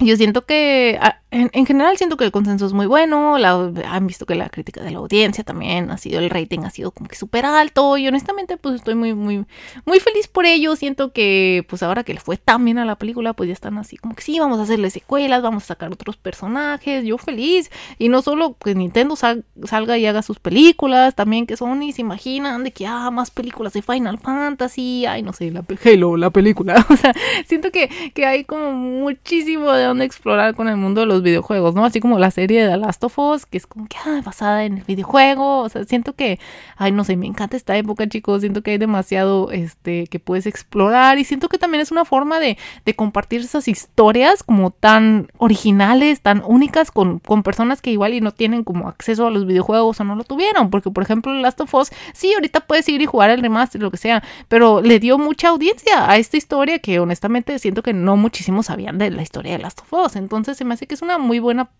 yo 0.00 0.16
siento 0.16 0.44
que 0.44 0.98
ah, 1.00 1.20
en, 1.34 1.66
general 1.66 1.96
siento 1.96 2.16
que 2.16 2.24
el 2.24 2.32
consenso 2.32 2.66
es 2.66 2.72
muy 2.72 2.86
bueno, 2.86 3.38
la, 3.38 3.72
han 3.86 4.06
visto 4.06 4.26
que 4.26 4.34
la 4.34 4.48
crítica 4.48 4.82
de 4.82 4.90
la 4.90 4.98
audiencia 4.98 5.44
también 5.44 5.90
ha 5.90 5.98
sido, 5.98 6.20
el 6.20 6.30
rating 6.30 6.60
ha 6.60 6.70
sido 6.70 6.90
como 6.92 7.08
que 7.08 7.16
súper 7.16 7.44
alto 7.44 7.96
y 7.96 8.06
honestamente 8.06 8.56
pues 8.56 8.76
estoy 8.76 8.94
muy, 8.94 9.14
muy, 9.14 9.44
muy 9.84 10.00
feliz 10.00 10.28
por 10.28 10.46
ello, 10.46 10.76
siento 10.76 11.12
que 11.12 11.66
pues 11.68 11.82
ahora 11.82 12.04
que 12.04 12.14
le 12.14 12.20
fue 12.20 12.36
tan 12.36 12.64
bien 12.64 12.78
a 12.78 12.84
la 12.84 12.96
película 12.96 13.32
pues 13.32 13.48
ya 13.48 13.52
están 13.52 13.78
así 13.78 13.96
como 13.96 14.14
que 14.14 14.22
sí, 14.22 14.38
vamos 14.38 14.58
a 14.60 14.62
hacerle 14.62 14.90
secuelas, 14.90 15.42
vamos 15.42 15.64
a 15.64 15.66
sacar 15.66 15.92
otros 15.92 16.16
personajes, 16.16 17.04
yo 17.04 17.18
feliz. 17.18 17.70
Y 17.98 18.08
no 18.08 18.22
solo 18.22 18.56
que 18.62 18.74
Nintendo 18.74 19.16
salga 19.16 19.98
y 19.98 20.06
haga 20.06 20.22
sus 20.22 20.38
películas, 20.38 21.14
también 21.14 21.46
que 21.46 21.56
Sony 21.56 21.92
se 21.92 22.00
imaginan 22.00 22.64
de 22.64 22.72
que 22.72 22.86
ah, 22.86 23.10
más 23.10 23.30
películas 23.30 23.72
de 23.72 23.82
Final 23.82 24.18
Fantasy, 24.18 25.06
ay 25.06 25.22
no 25.22 25.32
sé, 25.32 25.50
la 25.50 25.64
Halo, 25.84 26.16
la 26.16 26.30
película, 26.30 26.86
o 26.90 26.96
sea, 26.96 27.12
siento 27.46 27.70
que, 27.70 27.90
que 28.14 28.26
hay 28.26 28.44
como 28.44 28.72
muchísimo 28.72 29.72
de 29.72 29.84
donde 29.84 30.04
explorar 30.04 30.54
con 30.54 30.68
el 30.68 30.76
mundo 30.76 31.00
de 31.00 31.06
los 31.06 31.23
videojuegos, 31.24 31.74
¿no? 31.74 31.84
Así 31.84 31.98
como 31.98 32.18
la 32.20 32.30
serie 32.30 32.62
de 32.62 32.70
The 32.70 32.76
Last 32.76 33.02
of 33.02 33.18
Us, 33.18 33.46
que 33.46 33.58
es 33.58 33.66
como 33.66 33.88
que 33.88 33.96
ah, 34.06 34.20
basada 34.24 34.64
en 34.64 34.78
el 34.78 34.84
videojuego, 34.84 35.62
o 35.62 35.68
sea, 35.68 35.84
siento 35.84 36.12
que, 36.12 36.38
ay, 36.76 36.92
no 36.92 37.02
sé, 37.02 37.16
me 37.16 37.26
encanta 37.26 37.56
esta 37.56 37.76
época, 37.76 38.08
chicos, 38.08 38.42
siento 38.42 38.62
que 38.62 38.72
hay 38.72 38.78
demasiado, 38.78 39.50
este, 39.50 40.06
que 40.06 40.20
puedes 40.20 40.46
explorar 40.46 41.18
y 41.18 41.24
siento 41.24 41.48
que 41.48 41.58
también 41.58 41.80
es 41.80 41.90
una 41.90 42.04
forma 42.04 42.38
de, 42.38 42.56
de 42.84 42.94
compartir 42.94 43.40
esas 43.40 43.66
historias 43.66 44.42
como 44.42 44.70
tan 44.70 45.28
originales, 45.38 46.20
tan 46.20 46.42
únicas 46.46 46.90
con, 46.90 47.18
con 47.18 47.42
personas 47.42 47.82
que 47.82 47.90
igual 47.90 48.14
y 48.14 48.20
no 48.20 48.32
tienen 48.32 48.64
como 48.64 48.88
acceso 48.88 49.26
a 49.26 49.30
los 49.30 49.46
videojuegos 49.46 50.00
o 50.00 50.04
no 50.04 50.14
lo 50.16 50.24
tuvieron, 50.24 50.70
porque 50.70 50.90
por 50.90 51.02
ejemplo 51.02 51.32
Last 51.34 51.60
of 51.60 51.74
Us, 51.74 51.90
sí, 52.12 52.32
ahorita 52.34 52.60
puedes 52.60 52.88
ir 52.88 53.00
y 53.00 53.06
jugar 53.06 53.30
el 53.30 53.40
remaster, 53.40 53.82
lo 53.82 53.90
que 53.90 53.96
sea, 53.96 54.22
pero 54.48 54.80
le 54.80 55.00
dio 55.00 55.18
mucha 55.18 55.48
audiencia 55.48 56.10
a 56.10 56.16
esta 56.16 56.36
historia 56.36 56.78
que 56.78 56.98
honestamente 57.00 57.58
siento 57.58 57.82
que 57.82 57.92
no 57.92 58.16
muchísimos 58.16 58.66
sabían 58.66 58.98
de 58.98 59.10
la 59.10 59.22
historia 59.22 59.52
de 59.52 59.58
Last 59.58 59.80
of 59.80 59.92
Us, 59.92 60.16
entonces 60.16 60.56
se 60.56 60.64
me 60.64 60.74
hace 60.74 60.86
que 60.86 60.94
es 60.94 61.02
una 61.02 61.13
muy 61.18 61.38
buena 61.38 61.70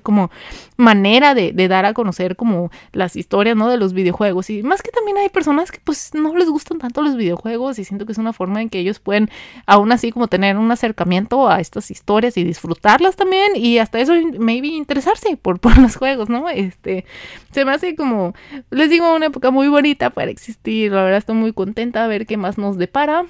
como 0.00 0.30
manera 0.76 1.34
de, 1.34 1.52
dar 1.68 1.84
a 1.84 1.94
conocer 1.94 2.36
como 2.36 2.70
las 2.92 3.16
historias, 3.16 3.56
¿no? 3.56 3.68
De 3.68 3.76
los 3.76 3.92
videojuegos. 3.92 4.50
Y 4.50 4.62
más 4.62 4.82
que 4.82 4.90
también 4.90 5.16
hay 5.16 5.28
personas 5.28 5.70
que 5.70 5.78
pues 5.82 6.14
no 6.14 6.34
les 6.36 6.48
gustan 6.48 6.78
tanto 6.78 7.02
los 7.02 7.16
videojuegos 7.16 7.78
y 7.78 7.84
siento 7.84 8.06
que 8.06 8.12
es 8.12 8.18
una 8.18 8.32
forma 8.32 8.60
en 8.60 8.68
que 8.68 8.78
ellos 8.78 8.98
pueden 8.98 9.30
aún 9.66 9.92
así 9.92 10.12
como 10.12 10.28
tener 10.28 10.56
un 10.56 10.70
acercamiento 10.70 11.48
a 11.48 11.60
estas 11.60 11.90
historias 11.90 12.36
y 12.36 12.44
disfrutarlas 12.44 13.16
también 13.16 13.52
y 13.56 13.78
hasta 13.78 14.00
eso 14.00 14.14
maybe 14.38 14.68
interesarse 14.68 15.36
por, 15.36 15.60
por 15.60 15.78
los 15.78 15.96
juegos, 15.96 16.28
¿no? 16.28 16.48
Este, 16.48 17.04
se 17.52 17.64
me 17.64 17.72
hace 17.72 17.94
como, 17.94 18.34
les 18.70 18.90
digo, 18.90 19.14
una 19.14 19.26
época 19.26 19.50
muy 19.50 19.68
bonita 19.68 20.10
para 20.10 20.30
existir. 20.30 20.92
La 20.92 21.02
verdad 21.02 21.18
estoy 21.18 21.36
muy 21.36 21.52
contenta 21.52 22.04
a 22.04 22.08
ver 22.08 22.26
qué 22.26 22.36
más 22.36 22.58
nos 22.58 22.78
depara. 22.78 23.26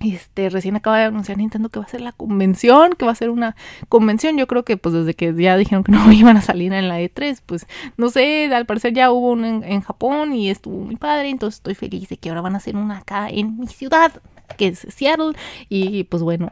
Este, 0.00 0.48
recién 0.48 0.76
acaba 0.76 0.98
de 0.98 1.04
anunciar 1.04 1.36
Nintendo 1.36 1.68
que 1.68 1.78
va 1.78 1.84
a 1.84 1.88
ser 1.88 2.00
la 2.00 2.12
convención, 2.12 2.94
que 2.94 3.04
va 3.04 3.12
a 3.12 3.14
ser 3.14 3.28
una 3.28 3.54
convención. 3.90 4.38
Yo 4.38 4.46
creo 4.46 4.64
que 4.64 4.78
pues 4.78 4.94
desde 4.94 5.12
que 5.12 5.34
ya 5.34 5.58
dijeron 5.58 5.84
que 5.84 5.92
no 5.92 6.10
iban 6.10 6.38
a 6.38 6.42
salir 6.42 6.72
en 6.72 6.88
la 6.88 7.00
E3, 7.00 7.40
pues 7.44 7.66
no 7.98 8.08
sé, 8.08 8.46
al 8.54 8.64
parecer 8.64 8.94
ya 8.94 9.12
hubo 9.12 9.30
una 9.30 9.48
en, 9.48 9.62
en 9.62 9.82
Japón 9.82 10.32
y 10.32 10.48
estuvo 10.48 10.84
muy 10.84 10.96
padre, 10.96 11.28
entonces 11.28 11.58
estoy 11.58 11.74
feliz 11.74 12.08
de 12.08 12.16
que 12.16 12.30
ahora 12.30 12.40
van 12.40 12.54
a 12.54 12.58
hacer 12.58 12.76
una 12.76 12.98
acá 12.98 13.28
en 13.28 13.58
mi 13.58 13.66
ciudad 13.66 14.12
que 14.56 14.68
es 14.68 14.86
Seattle. 14.88 15.32
Y 15.68 16.04
pues 16.04 16.22
bueno, 16.22 16.50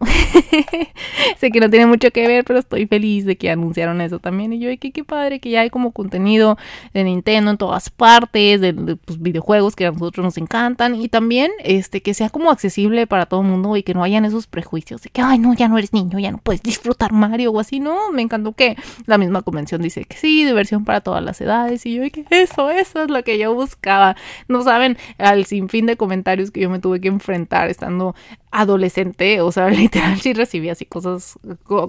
sé 1.39 1.51
que 1.51 1.61
no 1.61 1.71
tiene 1.71 1.87
mucho 1.87 2.11
que 2.11 2.27
ver, 2.27 2.45
pero 2.45 2.59
estoy 2.59 2.87
feliz 2.87 3.25
de 3.25 3.37
que 3.37 3.51
anunciaron 3.51 4.01
eso 4.01 4.19
también. 4.19 4.53
Y 4.53 4.59
yo, 4.59 4.69
que 4.79 4.93
qué 4.93 5.05
padre 5.05 5.41
que 5.41 5.51
ya 5.51 5.61
hay 5.63 5.71
como 5.71 5.93
contenido 5.93 6.57
de 6.95 7.05
Nintendo 7.05 7.51
en 7.51 7.59
todas 7.59 7.91
partes, 7.91 8.61
de, 8.61 8.75
pues, 8.75 9.21
videojuegos 9.21 9.77
que 9.77 9.87
a 9.87 9.93
nosotros 9.93 10.25
nos 10.25 10.39
encantan. 10.39 10.95
Y 10.95 11.09
también 11.09 11.51
este 11.65 12.03
que 12.03 12.15
sea 12.15 12.31
como 12.31 12.51
accesible 12.51 13.07
para 13.07 13.27
todo 13.27 13.41
el 13.41 13.47
mundo 13.47 13.77
y 13.77 13.83
que 13.83 13.95
no 13.95 14.03
hayan 14.03 14.25
esos 14.25 14.47
prejuicios 14.47 15.03
de 15.03 15.11
que, 15.11 15.21
ay, 15.21 15.39
no, 15.39 15.55
ya 15.55 15.69
no 15.69 15.79
eres 15.79 15.93
niño, 15.93 16.19
ya 16.19 16.31
no 16.31 16.39
puedes 16.39 16.63
disfrutar 16.63 17.13
Mario 17.13 17.53
o 17.53 17.61
así. 17.61 17.81
No, 17.81 18.13
me 18.13 18.23
encantó 18.23 18.53
que 18.53 18.77
la 19.07 19.19
misma 19.19 19.43
convención 19.43 19.83
dice 19.83 20.05
que 20.05 20.17
sí, 20.17 20.45
diversión 20.45 20.85
para 20.85 21.01
todas 21.01 21.23
las 21.23 21.41
edades. 21.41 21.85
Y 21.87 21.95
yo, 21.95 22.03
que 22.11 22.25
eso, 22.31 22.71
eso 22.71 23.03
es 23.03 23.11
lo 23.11 23.23
que 23.23 23.39
yo 23.39 23.55
buscaba. 23.55 24.17
No 24.49 24.63
saben 24.63 24.97
al 25.19 25.47
sinfín 25.47 25.87
de 25.87 25.97
comentarios 25.97 26.51
que 26.51 26.61
yo 26.61 26.71
me 26.71 26.79
tuve 26.79 27.01
que 27.01 27.09
enfrentar 27.09 27.69
но 27.91 28.15
adolescente, 28.51 29.41
o 29.41 29.53
sea, 29.53 29.69
literal 29.71 30.21
sí 30.21 30.33
recibí 30.33 30.69
así 30.69 30.85
cosas, 30.85 31.39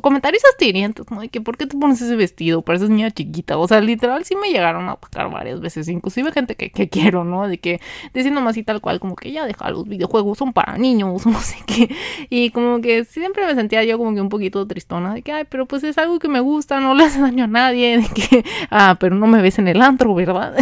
comentarios 0.01 0.43
astirientos, 0.45 1.09
¿no? 1.09 1.21
De 1.21 1.29
que, 1.29 1.41
¿por 1.41 1.57
qué 1.57 1.65
te 1.65 1.77
pones 1.77 2.01
ese 2.01 2.15
vestido? 2.15 2.61
Pareces 2.61 2.89
niña 2.89 3.11
chiquita, 3.11 3.57
o 3.57 3.67
sea, 3.67 3.81
literal 3.81 4.25
sí 4.25 4.35
me 4.35 4.49
llegaron 4.49 4.89
a 4.89 4.93
atacar 4.93 5.29
varias 5.31 5.59
veces, 5.61 5.87
inclusive 5.87 6.31
gente 6.31 6.55
que, 6.55 6.69
que 6.69 6.89
quiero, 6.89 7.23
¿no? 7.23 7.47
De 7.47 7.57
que, 7.57 7.79
diciendo 8.13 8.41
más 8.41 8.57
y 8.57 8.63
tal 8.63 8.81
cual, 8.81 8.99
como 8.99 9.15
que 9.15 9.31
ya 9.31 9.45
deja, 9.45 9.69
los 9.69 9.87
videojuegos 9.87 10.37
son 10.37 10.53
para 10.53 10.77
niños, 10.77 11.25
no 11.25 11.39
sé 11.39 11.57
qué, 11.65 11.95
y 12.29 12.51
como 12.51 12.81
que 12.81 13.05
siempre 13.05 13.45
me 13.45 13.55
sentía 13.55 13.83
yo 13.83 13.97
como 13.97 14.13
que 14.13 14.21
un 14.21 14.29
poquito 14.29 14.65
tristona, 14.67 15.13
de 15.13 15.21
que, 15.21 15.31
ay, 15.31 15.45
pero 15.49 15.65
pues 15.65 15.83
es 15.83 15.97
algo 15.97 16.19
que 16.19 16.27
me 16.27 16.39
gusta, 16.39 16.79
no 16.79 16.93
le 16.93 17.05
hace 17.05 17.21
daño 17.21 17.45
a 17.45 17.47
nadie, 17.47 17.99
de 17.99 18.07
que, 18.07 18.43
ah, 18.69 18.97
pero 18.99 19.15
no 19.15 19.27
me 19.27 19.41
ves 19.41 19.59
en 19.59 19.67
el 19.67 19.81
antro, 19.81 20.13
¿verdad? 20.13 20.55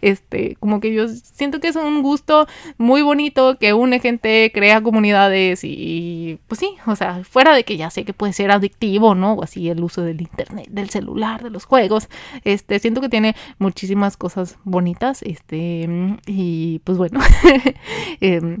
este, 0.00 0.56
como 0.60 0.80
que 0.80 0.92
yo 0.92 1.08
siento 1.08 1.60
que 1.60 1.68
es 1.68 1.76
un 1.76 2.02
gusto 2.02 2.46
muy 2.76 3.02
bonito 3.02 3.58
que 3.58 3.72
une 3.72 4.00
gente, 4.00 4.50
crea 4.52 4.82
y, 5.62 6.38
pues 6.48 6.60
sí, 6.60 6.76
o 6.86 6.96
sea, 6.96 7.22
fuera 7.24 7.54
de 7.54 7.64
que 7.64 7.76
ya 7.76 7.90
sé 7.90 8.04
que 8.04 8.12
puede 8.12 8.32
ser 8.32 8.50
adictivo, 8.50 9.14
¿no? 9.14 9.34
O 9.34 9.42
así 9.42 9.68
el 9.68 9.82
uso 9.82 10.02
del 10.02 10.20
internet, 10.20 10.68
del 10.70 10.90
celular, 10.90 11.42
de 11.42 11.50
los 11.50 11.64
juegos, 11.64 12.08
este, 12.44 12.78
siento 12.78 13.00
que 13.00 13.08
tiene 13.08 13.34
muchísimas 13.58 14.16
cosas 14.16 14.58
bonitas, 14.64 15.22
este, 15.22 15.88
y 16.26 16.80
pues 16.84 16.98
bueno. 16.98 17.20
eh, 18.20 18.58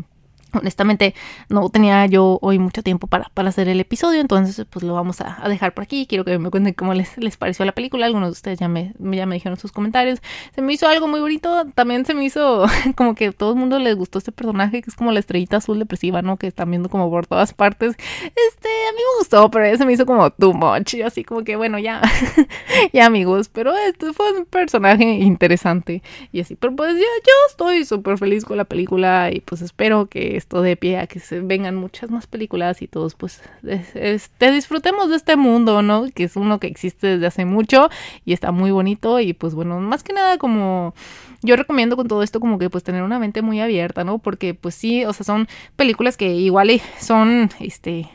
Honestamente, 0.52 1.14
no 1.50 1.68
tenía 1.68 2.06
yo 2.06 2.38
hoy 2.40 2.58
mucho 2.58 2.82
tiempo 2.82 3.06
para, 3.06 3.30
para 3.34 3.50
hacer 3.50 3.68
el 3.68 3.80
episodio, 3.80 4.20
entonces 4.20 4.64
pues 4.70 4.82
lo 4.82 4.94
vamos 4.94 5.20
a, 5.20 5.46
dejar 5.48 5.74
por 5.74 5.84
aquí. 5.84 6.06
Quiero 6.06 6.24
que 6.24 6.38
me 6.38 6.50
cuenten 6.50 6.74
cómo 6.74 6.94
les, 6.94 7.18
les 7.18 7.36
pareció 7.36 7.64
la 7.64 7.72
película. 7.72 8.06
Algunos 8.06 8.28
de 8.28 8.32
ustedes 8.32 8.58
ya 8.58 8.68
me, 8.68 8.94
ya 8.98 9.26
me 9.26 9.34
dijeron 9.34 9.58
sus 9.58 9.72
comentarios. 9.72 10.20
Se 10.54 10.62
me 10.62 10.72
hizo 10.72 10.88
algo 10.88 11.06
muy 11.06 11.20
bonito. 11.20 11.66
También 11.74 12.06
se 12.06 12.14
me 12.14 12.24
hizo 12.24 12.66
como 12.96 13.14
que 13.14 13.32
todo 13.32 13.52
el 13.52 13.56
mundo 13.56 13.78
les 13.78 13.94
gustó 13.94 14.18
este 14.18 14.32
personaje, 14.32 14.82
que 14.82 14.90
es 14.90 14.96
como 14.96 15.12
la 15.12 15.20
estrellita 15.20 15.58
azul 15.58 15.78
depresiva, 15.78 16.22
¿no? 16.22 16.36
Que 16.36 16.46
están 16.46 16.70
viendo 16.70 16.88
como 16.88 17.10
por 17.10 17.26
todas 17.26 17.52
partes. 17.52 17.96
Este, 18.24 18.68
a 18.68 18.92
mí 18.92 18.98
me 18.98 19.18
gustó, 19.18 19.50
pero 19.50 19.76
se 19.76 19.84
me 19.84 19.92
hizo 19.92 20.06
como 20.06 20.30
too 20.30 20.54
much. 20.54 20.94
Y 20.94 21.02
así 21.02 21.24
como 21.24 21.44
que, 21.44 21.56
bueno, 21.56 21.78
ya, 21.78 22.00
ya 22.92 23.06
amigos. 23.06 23.48
Pero 23.48 23.76
este 23.76 24.12
fue 24.14 24.32
un 24.32 24.46
personaje 24.46 25.04
interesante. 25.04 26.02
Y 26.32 26.40
así, 26.40 26.56
pero 26.56 26.74
pues 26.74 26.94
ya 26.94 27.00
yo 27.00 27.32
estoy 27.50 27.84
súper 27.84 28.16
feliz 28.16 28.44
con 28.44 28.56
la 28.56 28.64
película 28.64 29.30
y 29.32 29.40
pues 29.40 29.62
espero 29.62 30.06
que 30.06 30.37
esto 30.38 30.62
de 30.62 30.76
pie 30.76 30.98
a 30.98 31.06
que 31.06 31.20
se 31.20 31.40
vengan 31.40 31.76
muchas 31.76 32.10
más 32.10 32.26
películas 32.26 32.80
y 32.82 32.88
todos 32.88 33.14
pues 33.14 33.42
este, 33.94 34.50
disfrutemos 34.50 35.10
de 35.10 35.16
este 35.16 35.36
mundo, 35.36 35.82
¿no? 35.82 36.06
Que 36.14 36.24
es 36.24 36.36
uno 36.36 36.58
que 36.58 36.66
existe 36.66 37.06
desde 37.08 37.26
hace 37.26 37.44
mucho 37.44 37.90
y 38.24 38.32
está 38.32 38.50
muy 38.50 38.70
bonito 38.70 39.20
y 39.20 39.34
pues 39.34 39.54
bueno, 39.54 39.80
más 39.80 40.02
que 40.02 40.12
nada 40.12 40.38
como 40.38 40.94
yo 41.42 41.56
recomiendo 41.56 41.96
con 41.96 42.08
todo 42.08 42.22
esto 42.22 42.40
como 42.40 42.58
que 42.58 42.70
pues 42.70 42.82
tener 42.84 43.02
una 43.02 43.18
mente 43.18 43.42
muy 43.42 43.60
abierta, 43.60 44.04
¿no? 44.04 44.18
Porque 44.18 44.54
pues 44.54 44.74
sí, 44.74 45.04
o 45.04 45.12
sea, 45.12 45.24
son 45.24 45.48
películas 45.76 46.16
que 46.16 46.32
igual 46.32 46.68
son 47.00 47.50
este 47.60 48.08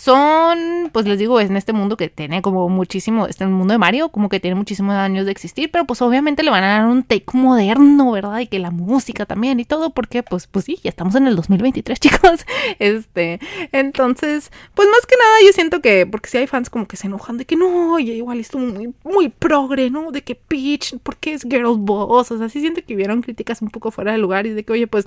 son, 0.00 0.88
pues 0.92 1.06
les 1.06 1.18
digo, 1.18 1.40
en 1.40 1.56
este 1.58 1.74
mundo 1.74 1.98
que 1.98 2.08
tiene 2.08 2.40
como 2.40 2.70
muchísimo, 2.70 3.26
este 3.26 3.46
mundo 3.46 3.72
de 3.72 3.78
Mario, 3.78 4.08
como 4.08 4.30
que 4.30 4.40
tiene 4.40 4.54
muchísimos 4.54 4.94
años 4.94 5.26
de 5.26 5.32
existir, 5.32 5.70
pero 5.70 5.84
pues 5.84 6.00
obviamente 6.00 6.42
le 6.42 6.50
van 6.50 6.64
a 6.64 6.78
dar 6.78 6.86
un 6.86 7.02
take 7.02 7.26
moderno, 7.34 8.10
¿verdad? 8.10 8.40
Y 8.40 8.46
que 8.46 8.58
la 8.58 8.70
música 8.70 9.26
también 9.26 9.60
y 9.60 9.66
todo, 9.66 9.90
porque 9.90 10.22
pues, 10.22 10.46
pues 10.46 10.64
sí, 10.64 10.78
ya 10.82 10.88
estamos 10.88 11.16
en 11.16 11.26
el 11.26 11.36
2023, 11.36 12.00
chicos. 12.00 12.46
Este, 12.78 13.40
entonces, 13.72 14.50
pues 14.74 14.88
más 14.88 15.04
que 15.04 15.16
nada 15.16 15.34
yo 15.44 15.52
siento 15.52 15.82
que, 15.82 16.06
porque 16.06 16.30
si 16.30 16.38
hay 16.38 16.46
fans 16.46 16.70
como 16.70 16.86
que 16.86 16.96
se 16.96 17.06
enojan 17.06 17.36
de 17.36 17.44
que 17.44 17.56
no, 17.56 17.92
oye, 17.92 18.14
igual 18.14 18.40
estuvo 18.40 18.62
muy, 18.62 18.94
muy 19.04 19.28
progre, 19.28 19.90
¿no? 19.90 20.12
De 20.12 20.22
que 20.22 20.34
Peach, 20.34 20.96
porque 21.02 21.34
es 21.34 21.42
girl 21.42 21.76
boss, 21.76 22.30
o 22.30 22.38
sea, 22.38 22.48
sí 22.48 22.60
siento 22.60 22.80
que 22.86 22.94
hubieron 22.94 23.20
críticas 23.20 23.60
un 23.60 23.68
poco 23.68 23.90
fuera 23.90 24.12
de 24.12 24.18
lugar 24.18 24.46
y 24.46 24.50
de 24.50 24.64
que, 24.64 24.72
oye, 24.72 24.86
pues 24.86 25.06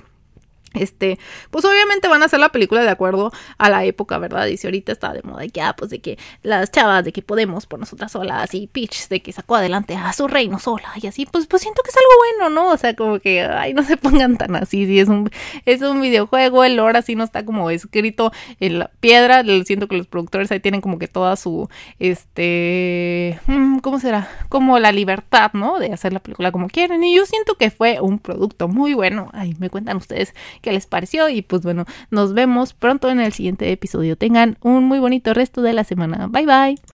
este, 0.74 1.18
pues 1.50 1.64
obviamente 1.64 2.08
van 2.08 2.22
a 2.22 2.26
hacer 2.26 2.40
la 2.40 2.50
película 2.50 2.82
de 2.82 2.90
acuerdo 2.90 3.32
a 3.58 3.70
la 3.70 3.84
época, 3.84 4.18
¿verdad? 4.18 4.46
Y 4.46 4.56
si 4.56 4.66
ahorita 4.66 4.92
está 4.92 5.12
de 5.12 5.22
moda 5.22 5.46
que, 5.48 5.60
ah, 5.60 5.74
pues 5.76 5.90
de 5.90 6.00
que 6.00 6.18
las 6.42 6.70
chavas, 6.70 7.04
de 7.04 7.12
que 7.12 7.22
podemos 7.22 7.66
por 7.66 7.78
nosotras 7.78 8.12
solas, 8.12 8.54
y 8.54 8.66
Peach, 8.66 9.08
de 9.08 9.20
que 9.20 9.32
sacó 9.32 9.56
adelante 9.56 9.94
a 9.94 10.12
su 10.12 10.28
reino 10.28 10.58
sola, 10.58 10.92
y 11.00 11.06
así, 11.06 11.26
pues, 11.26 11.46
pues 11.46 11.62
siento 11.62 11.82
que 11.82 11.90
es 11.90 11.96
algo 11.96 12.10
bueno, 12.18 12.54
¿no? 12.54 12.72
O 12.72 12.76
sea, 12.76 12.94
como 12.94 13.18
que, 13.20 13.42
ay, 13.42 13.74
no 13.74 13.82
se 13.82 13.96
pongan 13.96 14.36
tan 14.36 14.56
así, 14.56 14.86
si 14.86 15.00
es 15.00 15.08
un, 15.08 15.30
es 15.64 15.82
un 15.82 16.00
videojuego, 16.00 16.64
el 16.64 16.76
lore 16.76 16.98
así 16.98 17.14
no 17.14 17.24
está 17.24 17.44
como 17.44 17.70
escrito 17.70 18.32
en 18.60 18.78
la 18.80 18.90
piedra, 19.00 19.42
siento 19.64 19.88
que 19.88 19.96
los 19.96 20.06
productores 20.06 20.50
ahí 20.50 20.60
tienen 20.60 20.80
como 20.80 20.98
que 20.98 21.08
toda 21.08 21.36
su, 21.36 21.68
este, 21.98 23.38
mm, 23.46 23.78
¿cómo 23.78 24.00
será? 24.00 24.28
Como 24.48 24.78
la 24.78 24.92
libertad, 24.92 25.52
¿no? 25.52 25.78
De 25.78 25.92
hacer 25.92 26.12
la 26.12 26.20
película 26.20 26.52
como 26.52 26.68
quieren, 26.68 27.02
y 27.04 27.14
yo 27.16 27.26
siento 27.26 27.54
que 27.54 27.70
fue 27.70 28.00
un 28.00 28.18
producto 28.18 28.68
muy 28.68 28.94
bueno, 28.94 29.30
ay, 29.32 29.54
me 29.58 29.70
cuentan 29.70 29.96
ustedes 29.96 30.34
qué 30.64 30.72
les 30.72 30.86
pareció 30.86 31.28
y 31.28 31.42
pues 31.42 31.62
bueno, 31.62 31.84
nos 32.10 32.32
vemos 32.32 32.72
pronto 32.72 33.10
en 33.10 33.20
el 33.20 33.32
siguiente 33.32 33.70
episodio. 33.70 34.16
Tengan 34.16 34.56
un 34.62 34.84
muy 34.84 34.98
bonito 34.98 35.34
resto 35.34 35.60
de 35.62 35.74
la 35.74 35.84
semana. 35.84 36.26
Bye 36.26 36.46
bye. 36.46 36.84